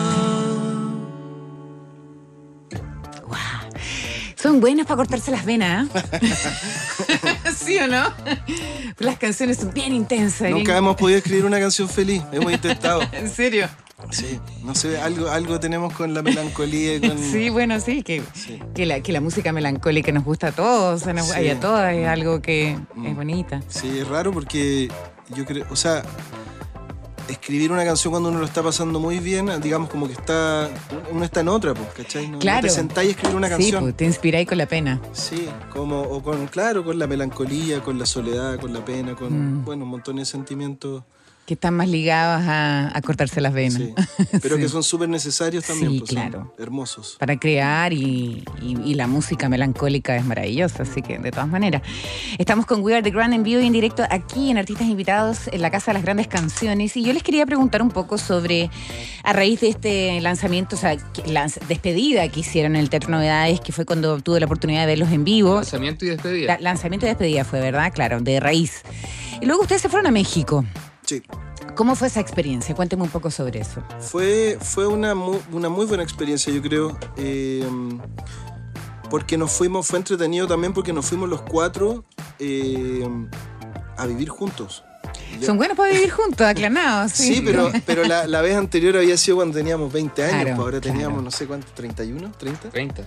[4.34, 5.88] Son buenas para cortarse las venas.
[5.94, 7.34] ¿eh?
[7.58, 8.12] ¿Sí o no?
[8.98, 10.50] Las canciones son bien intensas.
[10.50, 12.22] Nunca hemos podido escribir una canción feliz.
[12.32, 13.02] Hemos intentado.
[13.12, 13.68] ¿En serio?
[14.10, 17.00] Sí, no sé, algo, algo tenemos con la melancolía.
[17.32, 18.22] Sí, bueno, sí que,
[18.72, 22.40] Que, la, que la música melancólica nos gusta a todos, nos, a todas, es algo
[22.40, 23.16] que es mm.
[23.16, 23.60] bonita.
[23.68, 24.88] Sí, es raro porque
[25.34, 26.04] yo creo, o sea,
[27.48, 30.68] escribir una canción cuando uno lo está pasando muy bien, digamos como que está,
[31.10, 32.28] uno está en otra, pues, ¿cachai?
[32.28, 32.60] No, claro.
[32.60, 33.80] te sentáis a escribir una canción.
[33.80, 35.00] Sí, pues, te inspiráis con la pena.
[35.14, 39.60] Sí, como, o con, claro, con la melancolía, con la soledad, con la pena, con,
[39.60, 39.64] mm.
[39.64, 41.04] bueno, un montón de sentimientos
[41.48, 43.80] que están más ligados a, cortarse las venas.
[44.42, 45.92] pero que son súper necesarios también.
[45.92, 46.54] Sí, pues, claro.
[46.58, 47.16] hermosos.
[47.18, 48.44] Para crear y,
[48.84, 51.80] la música melancólica es maravillosa, así que de todas maneras.
[52.36, 55.48] Estamos con We Are The Grand en vivo y en directo aquí en Artistas Invitados
[55.50, 58.68] en la Casa de las Grandes Canciones y yo les quería preguntar un poco sobre,
[59.22, 63.60] a raíz de este lanzamiento, o sea, la despedida que hicieron en el Teatro Novedades,
[63.60, 65.54] que fue cuando tuve la oportunidad de verlos en vivo.
[65.54, 66.58] Lanzamiento y despedida.
[66.60, 67.90] lanzamiento y despedida fue, ¿verdad?
[67.94, 68.82] Claro, de raíz.
[69.40, 70.66] Y luego ustedes se fueron a México.
[71.08, 71.22] Sí.
[71.74, 72.74] ¿Cómo fue esa experiencia?
[72.74, 73.82] Cuénteme un poco sobre eso.
[73.98, 76.98] Fue, fue una, muy, una muy buena experiencia, yo creo.
[77.16, 77.66] Eh,
[79.08, 82.04] porque nos fuimos, fue entretenido también porque nos fuimos los cuatro
[82.38, 83.08] eh,
[83.96, 84.84] a vivir juntos.
[85.40, 87.12] Son buenos para vivir juntos, aclarados.
[87.12, 90.80] Sí, sí pero, pero la, vez anterior había sido cuando teníamos 20 años, pues ahora
[90.82, 92.68] teníamos no sé cuánto, 31, 30.
[92.68, 93.02] 30.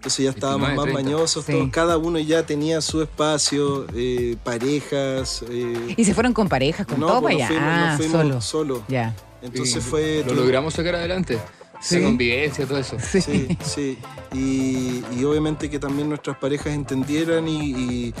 [0.00, 5.44] Entonces ya estábamos más mañosos, cada uno ya tenía su espacio, eh, parejas.
[5.50, 5.94] Eh.
[5.94, 7.48] ¿Y se fueron con parejas, con todo pues allá?
[7.60, 8.40] ah, solo.
[8.40, 8.82] solo.
[8.88, 9.14] Ya.
[9.42, 10.24] Entonces fue.
[10.26, 11.38] Lo logramos sacar adelante.
[11.80, 12.02] Sí.
[12.02, 12.96] convivencia, todo eso.
[13.00, 13.98] Sí, sí.
[14.32, 18.12] Y, obviamente que también nuestras parejas entendieran y,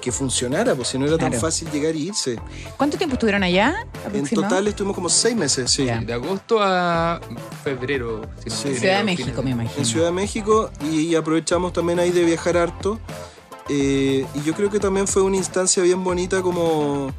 [0.00, 2.38] que funcionara, pues si no era tan fácil llegar y irse.
[2.76, 3.86] ¿Cuánto tiempo estuvieron allá?
[4.12, 5.84] En total estuvimos como seis meses, sí.
[5.84, 7.20] De agosto a
[7.64, 8.22] febrero.
[8.44, 9.78] en Ciudad de México, me imagino.
[9.78, 13.00] En Ciudad de México y aprovechamos también ahí de viajar harto.
[13.68, 17.12] Eh, y yo creo que también fue una instancia bien bonita como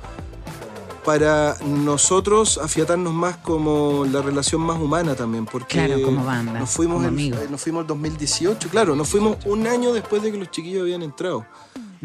[1.04, 6.70] para nosotros afiatarnos más como la relación más humana también, porque claro, como banda, nos
[6.70, 10.84] fuimos en, nos fuimos 2018, claro, nos fuimos un año después de que los chiquillos
[10.84, 11.46] habían entrado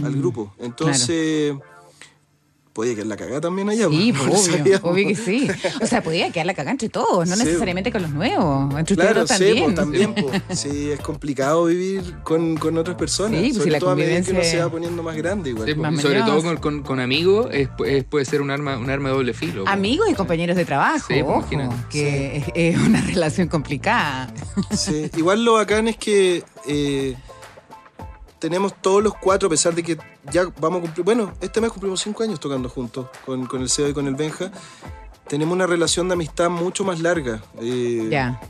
[0.02, 0.54] al mm, grupo.
[0.58, 1.54] Entonces,
[2.76, 3.88] podía quedar la cagada también allá.
[3.88, 5.48] Sí, pues, obvio, obvio que sí.
[5.80, 8.74] O sea, podía quedar la cagada entre todos, no necesariamente con los nuevos.
[8.78, 9.70] Entre claro, también.
[9.70, 10.14] Sí, también.
[10.50, 13.40] Sí, es complicado vivir con, con otras personas.
[13.40, 15.50] Sí, sobre todo a medida que uno se va poniendo más grande.
[15.50, 15.70] Igual.
[15.70, 17.68] y sobre todo con, con, con amigos es,
[18.04, 19.66] puede ser un arma, un arma de doble filo.
[19.66, 21.48] Amigos y compañeros de trabajo, ojo,
[21.88, 24.30] que es, una relación complicada.
[24.76, 26.44] Sí, igual lo bacán es que...
[26.66, 27.16] Eh,
[28.38, 29.98] tenemos todos los cuatro, a pesar de que
[30.30, 33.70] ya vamos a cumplir, bueno, este mes cumplimos cinco años tocando juntos con, con el
[33.70, 34.50] CEO y con el Benja,
[35.28, 37.42] tenemos una relación de amistad mucho más larga.
[37.60, 38.40] Eh, ya.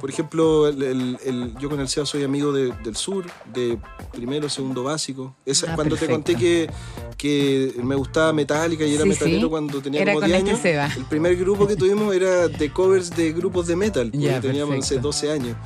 [0.00, 3.78] Por ejemplo, el, yo con el CEO soy amigo del sur, de
[4.12, 5.34] primero, segundo básico.
[5.46, 6.70] Esa, ah, cuando te conté que,
[7.16, 11.36] que me gustaba Metallica y era metalero cuando tenía como 10 este años, el primer
[11.36, 15.56] grupo que tuvimos era de covers de grupos de metal, porque teníamos hace 12 años.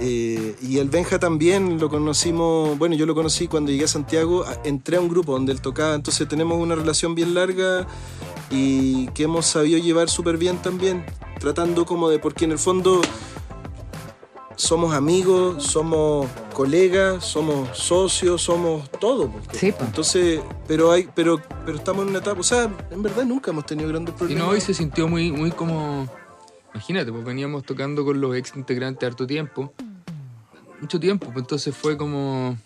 [0.00, 4.44] Eh, y el Benja también lo conocimos, bueno, yo lo conocí cuando llegué a Santiago,
[4.64, 7.86] entré a un grupo donde él tocaba, entonces tenemos una relación bien larga
[8.50, 11.04] y que hemos sabido llevar súper bien también,
[11.40, 13.00] tratando como de, porque en el fondo
[14.54, 19.32] somos amigos, somos colegas, somos socios, somos todo.
[19.52, 23.50] Sí, Entonces, pero hay, pero, pero estamos en una etapa, o sea, en verdad nunca
[23.50, 24.44] hemos tenido grandes problemas.
[24.44, 26.08] Y no, hoy se sintió muy, muy como,
[26.72, 29.72] imagínate, pues veníamos tocando con los ex integrantes harto tiempo
[30.80, 32.56] mucho tiempo, pues entonces fue como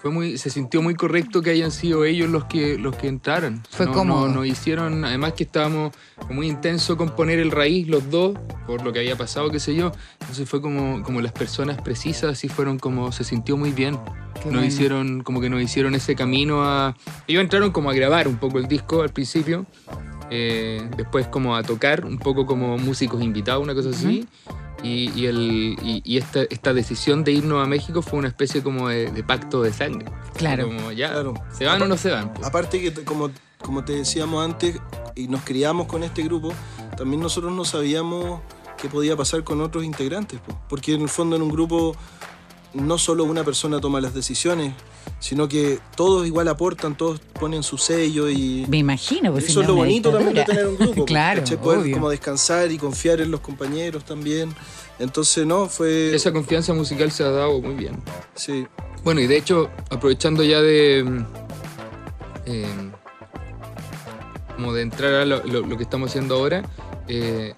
[0.00, 3.62] fue muy se sintió muy correcto que hayan sido ellos los que los que entraran.
[3.70, 5.92] Fue como nos hicieron, además que estábamos
[6.30, 9.74] muy intenso con poner el raíz los dos por lo que había pasado, qué sé
[9.74, 9.92] yo.
[10.20, 13.98] Entonces fue como como las personas precisas y fueron como se sintió muy bien.
[14.50, 16.96] nos hicieron como que nos hicieron ese camino a
[17.26, 19.66] ellos entraron como a grabar un poco el disco al principio.
[20.32, 24.26] Eh, después como a tocar un poco como músicos invitados, una cosa así.
[24.82, 29.24] Y, el, y, esta, esta, decisión de irnos a México fue una especie como de,
[29.24, 30.10] pacto de sangre.
[30.34, 30.66] Claro.
[30.66, 31.22] Como ya,
[31.52, 32.32] ¿se van o no se van?
[32.42, 34.80] Aparte que, como, como te decíamos antes,
[35.14, 36.52] y nos criamos con este grupo,
[36.96, 38.40] también nosotros no sabíamos
[38.80, 40.40] qué podía pasar con otros integrantes.
[40.68, 41.94] Porque en el fondo en un grupo
[42.72, 44.74] no solo una persona toma las decisiones,
[45.18, 48.64] sino que todos igual aportan, todos ponen su sello y...
[48.68, 51.04] Me imagino, pues Eso es lo bonito también de tener un grupo.
[51.06, 54.54] claro, Poder como descansar y confiar en los compañeros también.
[54.98, 56.14] Entonces, no, fue...
[56.14, 58.02] Esa confianza musical se ha dado muy bien.
[58.34, 58.66] Sí.
[59.04, 61.24] Bueno, y de hecho, aprovechando ya de...
[62.46, 62.90] Eh,
[64.56, 65.42] como de entrar a lo,
[65.76, 66.62] que estamos haciendo ahora,
[67.08, 67.54] eh,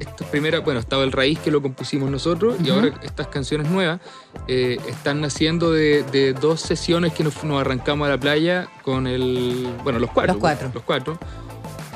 [0.00, 4.00] esta primera, bueno, estaba el raíz que lo compusimos nosotros y ahora estas canciones nuevas
[4.48, 9.98] eh, están naciendo de, dos sesiones que nos, arrancamos a la playa con el, bueno,
[9.98, 10.34] los cuatro.
[10.34, 10.70] Los cuatro.
[10.74, 11.18] Los cuatro.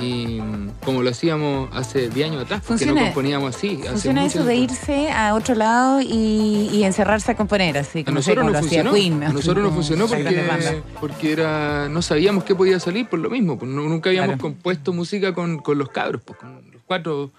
[0.01, 0.41] Y
[0.83, 3.81] como lo hacíamos hace 10 años atrás, porque no componíamos así.
[3.87, 8.47] Funciona eso de irse a otro lado y, encerrarse a componer, así como, a nosotros
[8.47, 8.95] no funcionó.
[8.95, 13.29] Queen, a nosotros no funcionó porque, porque era, no sabíamos qué podía salir por lo
[13.29, 13.59] mismo.
[13.59, 17.31] Pues nunca habíamos compuesto música con, con los cabros, pues, con los cuatro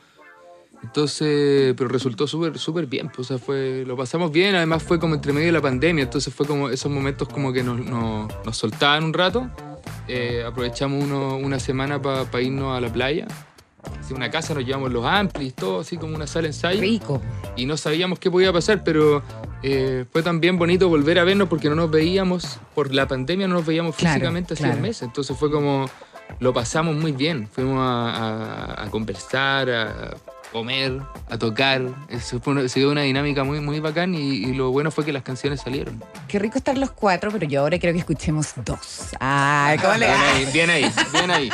[0.83, 4.99] entonces, pero resultó súper súper bien, pues, o sea, fue, lo pasamos bien, además fue
[4.99, 8.57] como entre medio de la pandemia, entonces fue como esos momentos como que nos, nos,
[8.57, 9.49] soltaban un rato,
[10.07, 13.27] eh, aprovechamos uno, una semana para irnos a la playa,
[13.99, 16.81] así una casa, nos llevamos los amplis, todo así como una sala de ensayo.
[16.81, 17.21] Rico.
[17.55, 19.21] Y no sabíamos qué podía pasar, pero
[19.61, 23.53] eh, fue también bonito volver a vernos porque no nos veíamos, por la pandemia no
[23.55, 25.85] nos veíamos físicamente hace un mes, entonces fue como,
[26.39, 30.17] lo pasamos muy bien, fuimos a, a conversar, a
[30.51, 30.99] comer,
[31.29, 31.81] a tocar.
[32.09, 35.23] Eso fue se dio una dinámica muy, muy bacán y, lo bueno fue que las
[35.23, 36.03] canciones salieron.
[36.27, 39.09] Qué rico estar los cuatro, pero yo ahora creo que escuchemos dos.
[39.19, 40.07] Ay, ¿cómo le
[40.51, 41.51] Bien ahí, bien ahí,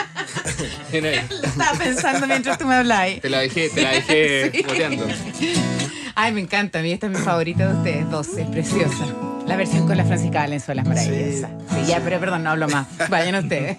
[0.91, 1.20] bien ahí.
[1.43, 3.22] Estaba pensando mientras tú me hablabas.
[3.22, 4.66] Te la dejé, te la dejé
[6.16, 6.80] Ay, me encanta.
[6.80, 8.30] A mí esta es mi favorita de ustedes dos.
[8.30, 9.06] Es preciosa.
[9.45, 11.50] La versión con la Francisca Valenzuela es maravillosa.
[11.70, 12.88] Sí, ya, pero perdón, no hablo más.
[13.10, 13.78] Vayan ustedes.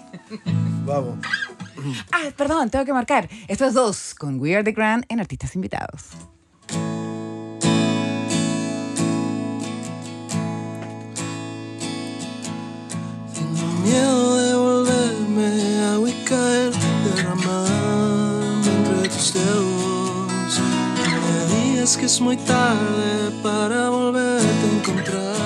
[0.85, 1.17] Vamos.
[2.11, 3.29] Ah, perdón, tengo que marcar.
[3.47, 6.09] Estos dos con We Are the Grand en Artistas Invitados.
[13.33, 16.71] Tengo miedo de volverme a ubicar,
[17.15, 20.59] derramando entre tus dedos.
[21.25, 25.38] Me digas que es muy tarde para volverte a encontrar.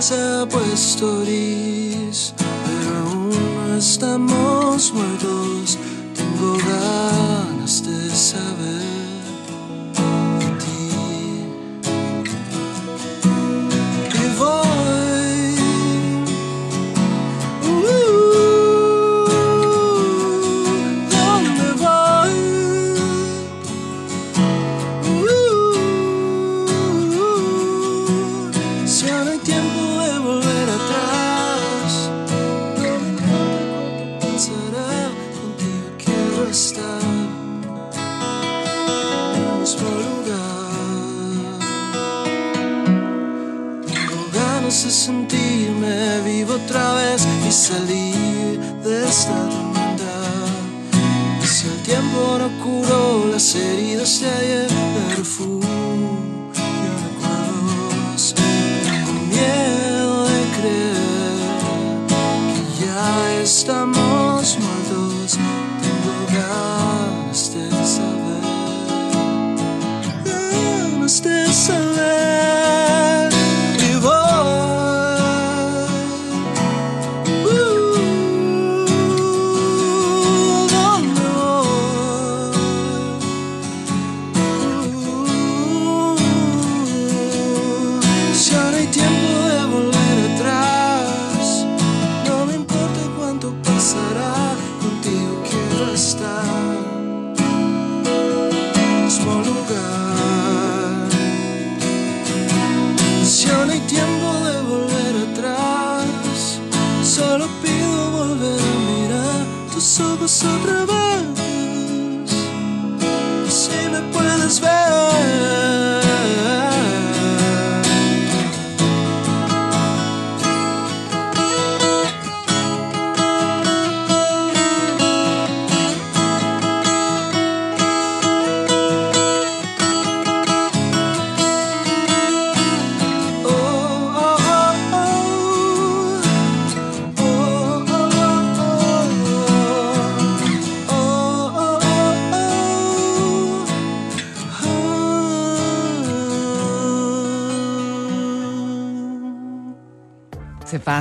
[0.00, 2.34] Se ha puesto gris
[3.78, 5.78] estamos muertos,
[6.14, 9.07] tengo ganas de saber.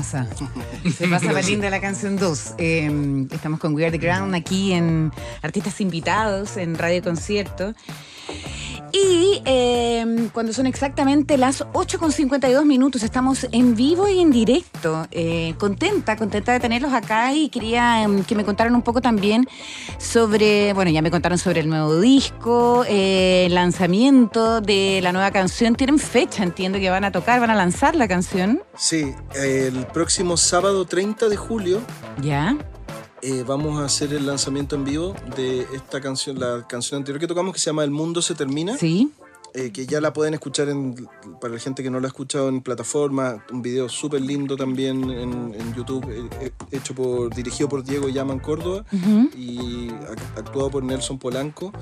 [0.04, 2.54] Se pasa la linda la canción 2.
[2.60, 7.74] Em, estamos con We Are the Ground aquí en Artistas Invitados en Radio Concierto.
[8.92, 15.08] Y em, cuando son exactamente las 8.52 minutos, estamos en vivo y en directo.
[15.12, 19.48] Eh, contenta, contenta de tenerlos acá y quería em, que me contaran un poco también
[19.98, 25.32] sobre, bueno, ya me contaron sobre el nuevo disco, eh, el lanzamiento de la nueva
[25.32, 25.76] canción.
[25.76, 28.62] Tienen fecha, entiendo que van a tocar, van a lanzar la canción.
[28.76, 31.82] Sí, el próximo sábado 30 de julio.
[32.22, 32.56] Ya.
[33.30, 37.28] Eh, vamos a hacer el lanzamiento en vivo de esta canción, la canción anterior que
[37.28, 38.78] tocamos que se llama El Mundo se termina.
[38.78, 39.12] Sí.
[39.54, 40.96] Eh, que ya la pueden escuchar en,
[41.42, 45.10] para la gente que no la ha escuchado en plataforma, un video súper lindo también
[45.10, 48.86] en, YouTube, eh, hecho por, dirigido por Diego Yaman Córdoba
[49.36, 49.90] y
[50.38, 51.74] actuado por Nelson Polanco.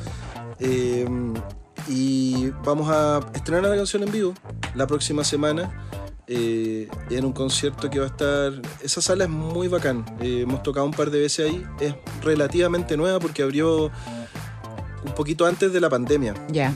[1.87, 4.33] y vamos a estrenar la canción en vivo
[4.73, 5.71] la próxima semana
[6.27, 8.53] eh, en un concierto que va a estar.
[8.81, 10.05] Esa sala es muy bacán.
[10.21, 11.63] Eh, hemos tocado un par de veces ahí.
[11.79, 13.91] Es relativamente nueva porque abrió
[15.05, 16.33] un poquito antes de la pandemia.
[16.49, 16.73] Ya.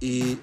[0.00, 0.38] Y.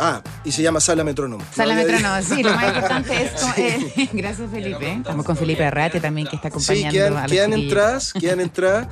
[0.00, 1.44] Ah, y se llama Sala Metrónomo.
[1.52, 3.32] Sala Metrónomo, sí, lo más importante es.
[3.58, 4.92] Eh, gracias, Felipe.
[4.92, 6.90] Estamos con Felipe Arrate también, que está acompañando.
[6.90, 8.86] Sí, quedan, a quedan entradas, quedan entradas.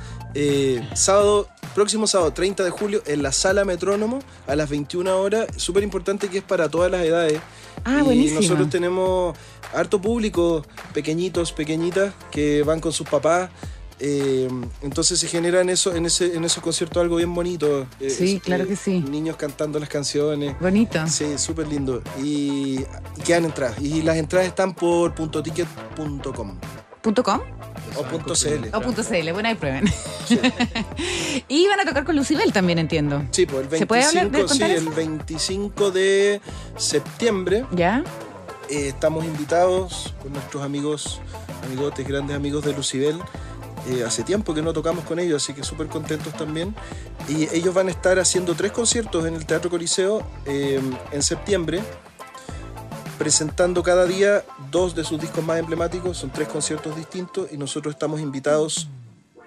[0.93, 1.47] sábado
[1.77, 4.17] próximo sábado 30 de julio en la sala Metrónomo
[4.47, 5.45] a las 21 horas.
[5.57, 7.39] Súper importante que es para todas las edades.
[7.85, 9.37] Ah, y nosotros tenemos
[9.75, 13.51] harto público, pequeñitos, pequeñitas, que van con sus papás.
[13.99, 14.47] Eh,
[14.81, 17.85] entonces se genera en, eso, en, ese, en esos conciertos algo bien bonito.
[17.99, 19.01] Eh, sí, claro que sí.
[19.01, 20.59] Niños cantando las canciones.
[20.59, 21.05] Bonito.
[21.05, 22.01] Sí, súper lindo.
[22.19, 22.79] Y,
[23.17, 23.79] y, quedan entradas.
[23.79, 26.57] Y las entradas están por puntoticket.com.
[27.07, 27.39] ¿Punto .com?
[27.95, 28.67] O punto .cl.
[28.73, 29.85] O punto .cl, bueno, ahí prueben.
[31.47, 33.23] y van a tocar con Lucibel también, entiendo.
[33.31, 36.41] Sí, pues el 25, ¿Se puede hablar de sí, el 25 de
[36.75, 37.65] septiembre.
[37.71, 38.03] ¿Ya?
[38.69, 41.21] Eh, estamos invitados con nuestros amigos,
[41.63, 43.21] amigotes, grandes amigos de Lucibel.
[43.89, 46.75] Eh, hace tiempo que no tocamos con ellos, así que súper contentos también.
[47.29, 50.81] Y ellos van a estar haciendo tres conciertos en el Teatro Coliseo eh,
[51.13, 51.81] en septiembre
[53.17, 57.95] presentando cada día dos de sus discos más emblemáticos, son tres conciertos distintos y nosotros
[57.95, 58.89] estamos invitados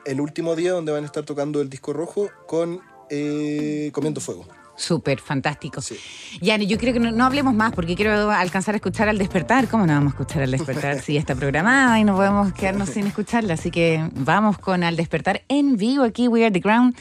[0.04, 4.46] el último día donde van a estar tocando el disco rojo con eh, Comiendo Fuego.
[4.80, 5.82] Súper, fantástico.
[5.82, 5.98] Sí.
[6.40, 9.68] Yani, yo creo que no, hablemos más porque quiero alcanzar a escuchar al despertar.
[9.68, 12.88] ¿Cómo no vamos a escuchar al despertar si ya está programada y no podemos quedarnos
[12.88, 13.54] sin escucharla?
[13.54, 16.96] Así que vamos con al despertar en vivo aquí, We Are The Ground,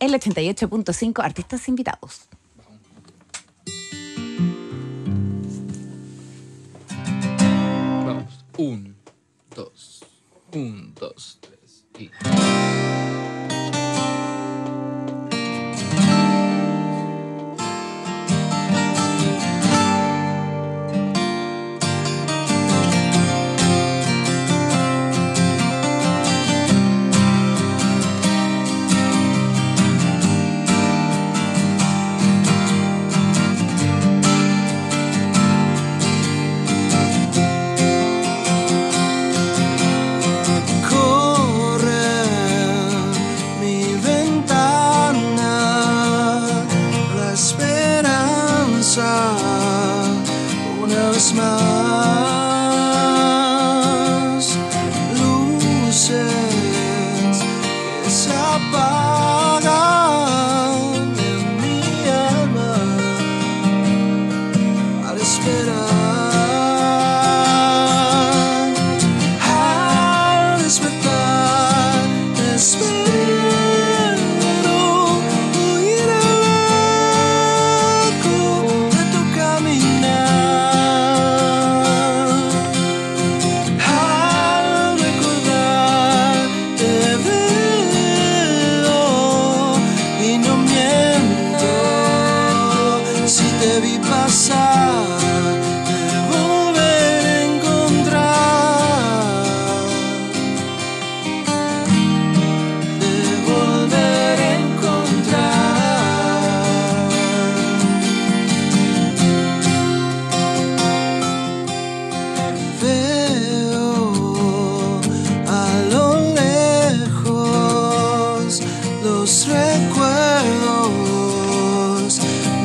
[0.00, 2.28] el 88.5, artistas invitados.
[8.56, 8.94] Un,
[9.56, 10.04] dos,
[10.52, 12.08] un, dos, tres y...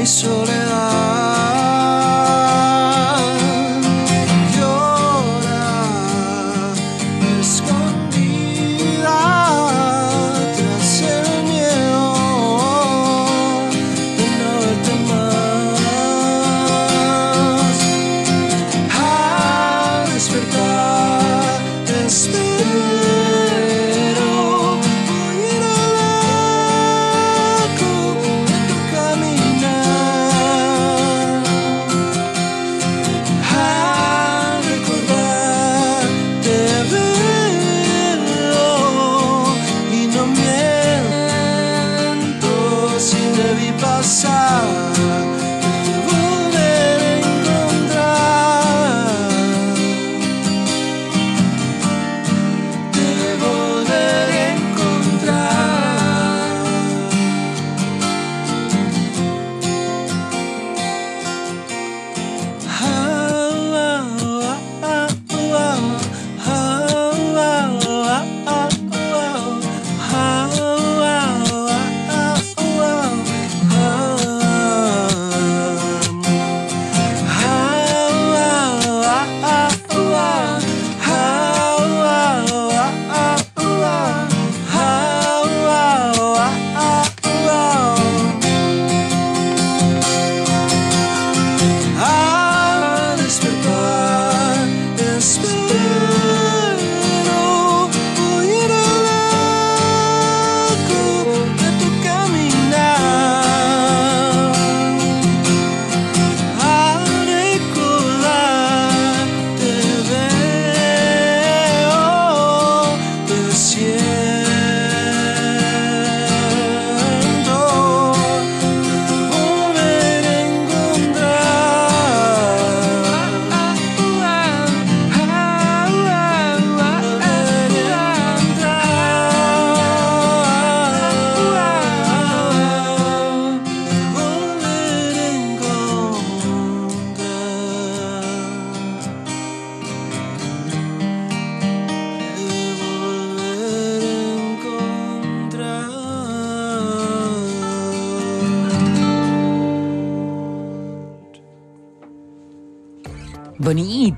[0.10, 0.89] soledad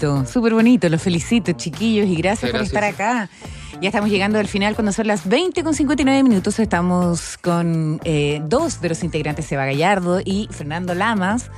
[0.08, 0.90] Bonito, súper bonito.
[0.90, 3.30] Los felicito, chiquillos, y gracias, Muchas por estar gracias.
[3.30, 3.80] acá.
[3.82, 6.60] Ya estamos llegando al final cuando son las 20 con 59 minutos.
[6.60, 11.52] Estamos con eh, dos de los integrantes, Seba Gallardo y Fernando Lamas.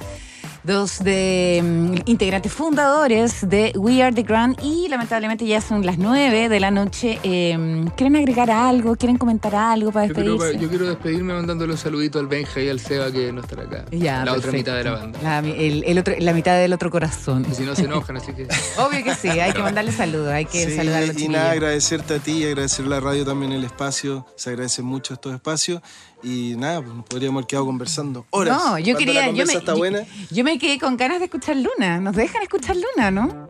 [0.63, 5.97] Dos de mm, integrantes fundadores de We Are the Grand y lamentablemente ya son las
[5.97, 7.19] 9 de la noche.
[7.23, 8.95] Eh, ¿Quieren agregar algo?
[8.95, 10.63] ¿Quieren comentar algo para Yo quiero, despedirse?
[10.63, 13.85] yo quiero despedirme mandándole un saludito al Benja y al Seba que no estará acá.
[13.91, 14.57] Ya, la otra perfecto.
[14.57, 15.19] mitad de la banda.
[15.21, 17.45] La, el- el otro- la mitad del otro corazón.
[17.51, 18.43] Y si no se enojan, así que.
[18.77, 21.51] Obvio que sí, hay que mandarle saludos, hay que Sí, saludar a los y nada,
[21.51, 24.25] agradecerte a ti y agradecer a la radio también el espacio.
[24.37, 25.81] Se agradecen mucho estos espacios.
[26.23, 28.57] Y nada, pues nos podríamos haber quedado conversando horas.
[28.57, 29.13] No, yo Cuando quería.
[29.21, 29.99] La Yo conversa me, yo- buena.
[30.31, 31.99] yo me quedé con ganas de escuchar Luna.
[31.99, 33.49] ¿Nos dejan escuchar Luna, no?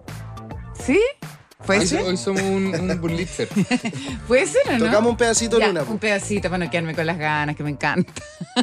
[0.86, 1.00] ¿Sí?
[1.66, 2.02] ¿Puede Hoy, ser?
[2.04, 3.48] hoy somos un, un burlitzer.
[4.28, 4.86] ¿Puede ser o no?
[4.86, 5.80] Tocamos un pedacito Ya, Luna.
[5.82, 5.92] pues.
[5.92, 8.12] Un pedacito para no quedarme con las ganas, que me encanta.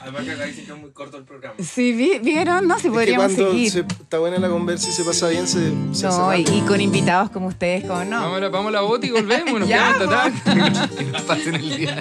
[0.00, 1.56] Además que acá dicen que es muy corto el programa.
[1.62, 2.66] Sí, vi- ¿vieron?
[2.66, 3.70] No, si Es que podríamos cuando seguir.
[3.70, 6.80] se- está buena la conversa y se pasa bien, se, se hace No, y, con
[6.80, 8.18] invitados como ustedes, como no.
[8.22, 9.60] Vamos a la, vamos a la bota y volvemos.
[9.60, 10.88] Nos Ya, quedamos hasta tarde.
[10.96, 12.00] Que nos pasen el día.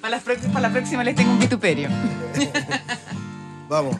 [0.00, 1.88] Para, próximas- para la próxima les tengo un vituperio.
[3.68, 3.96] Vamos.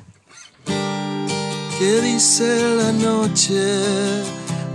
[1.78, 3.82] ¿Qué dice la noche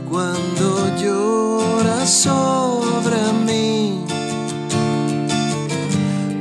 [0.10, 4.04] cuando llora sobre mí?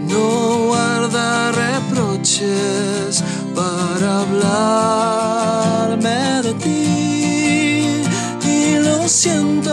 [0.08, 3.22] No guarda reproches
[3.54, 8.02] para hablarme de ti
[8.48, 9.72] y lo siento,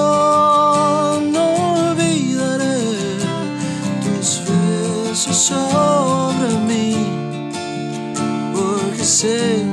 [5.41, 6.95] sobre mí
[8.53, 9.63] porque sé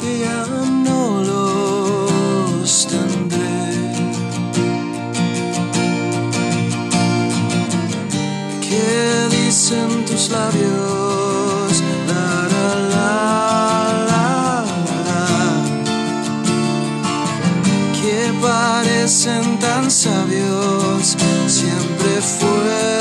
[0.00, 0.46] que ya
[0.86, 3.60] no los tendré.
[8.66, 11.82] ¿Qué dicen tus labios?
[12.08, 13.12] La, la, la,
[14.10, 14.24] la,
[15.08, 15.24] la.
[18.00, 21.14] Que parecen tan sabios,
[21.46, 22.99] siempre fueron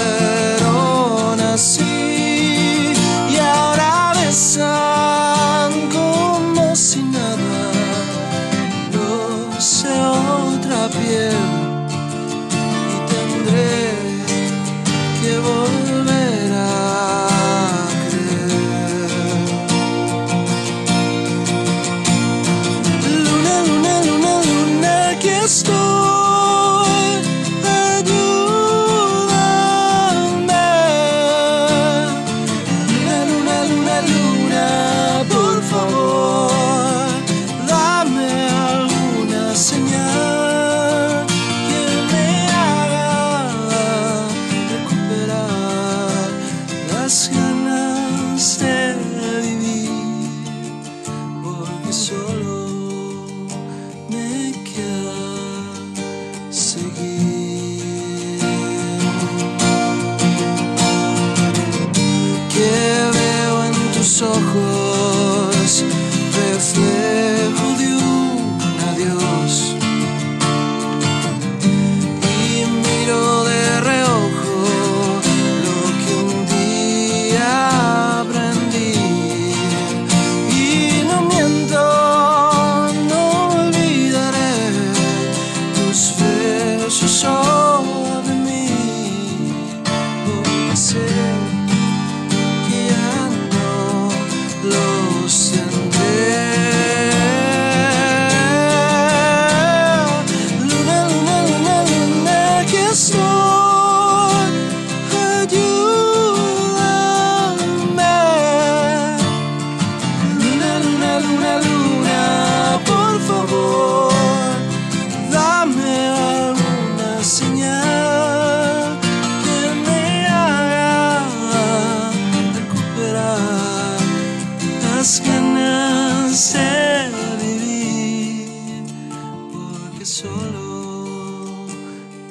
[130.09, 131.67] solo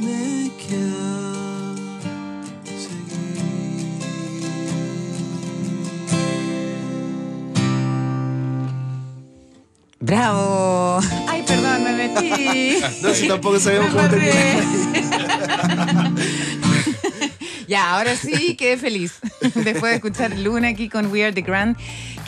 [0.01, 1.75] me queda
[10.01, 11.01] ¡Bravo!
[11.29, 12.81] Ay, perdón, me metí.
[13.03, 14.65] No, si tampoco sabemos cómo terminar.
[17.69, 19.19] Ya, ahora sí quedé feliz.
[19.41, 21.77] Después de escuchar Luna aquí con We Are the Grand.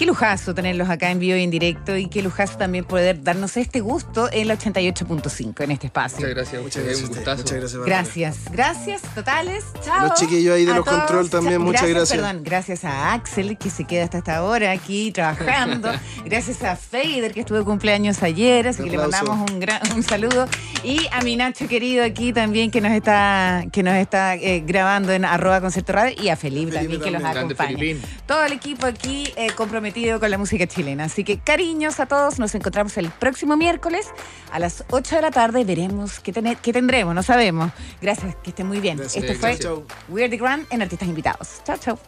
[0.01, 3.59] Qué lujazo tenerlos acá en vivo y en directo y qué lujazo también poder darnos
[3.59, 6.21] este gusto en la 88.5 en este espacio.
[6.21, 7.03] Muchas gracias, Muchas gracias.
[7.11, 7.37] un gustazo.
[7.43, 7.85] Muchas gracias.
[7.85, 9.63] Gracias, gracias totales.
[9.85, 10.09] Chao.
[10.09, 11.01] Los chiquillos ahí de A los todos.
[11.01, 12.19] control también, Cha- muchas gracias.
[12.19, 15.91] Perdón, gracias a Axel que se queda hasta esta hora aquí trabajando.
[16.25, 20.03] gracias a Fader que estuvo de cumpleaños ayer, así que le mandamos un gran un
[20.03, 20.49] saludo.
[20.83, 25.13] Y a mi Nacho querido aquí también que nos está, que nos está eh, grabando
[25.13, 27.97] en arroba concepto radio y a Felipe, Felipe también que los acompaña.
[28.25, 29.90] Todo el equipo aquí eh, comprometido
[30.21, 31.05] con la música chilena.
[31.05, 32.39] Así que cariños a todos.
[32.39, 34.07] Nos encontramos el próximo miércoles
[34.53, 35.65] a las 8 de la tarde.
[35.65, 37.71] Veremos qué, tener- qué tendremos, no sabemos.
[38.01, 38.97] Gracias, que estén muy bien.
[38.99, 39.25] Gracias.
[39.25, 39.73] Esto fue gracias.
[40.09, 41.61] Weird the Grand en Artistas Invitados.
[41.65, 41.99] Chao, chao.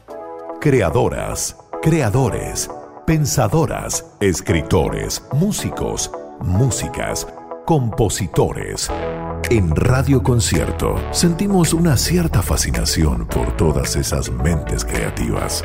[0.61, 2.71] Creadoras, creadores,
[3.07, 6.11] pensadoras, escritores, músicos,
[6.41, 7.27] músicas,
[7.67, 8.89] compositores.
[9.51, 15.65] En Radio Concierto sentimos una cierta fascinación por todas esas mentes creativas.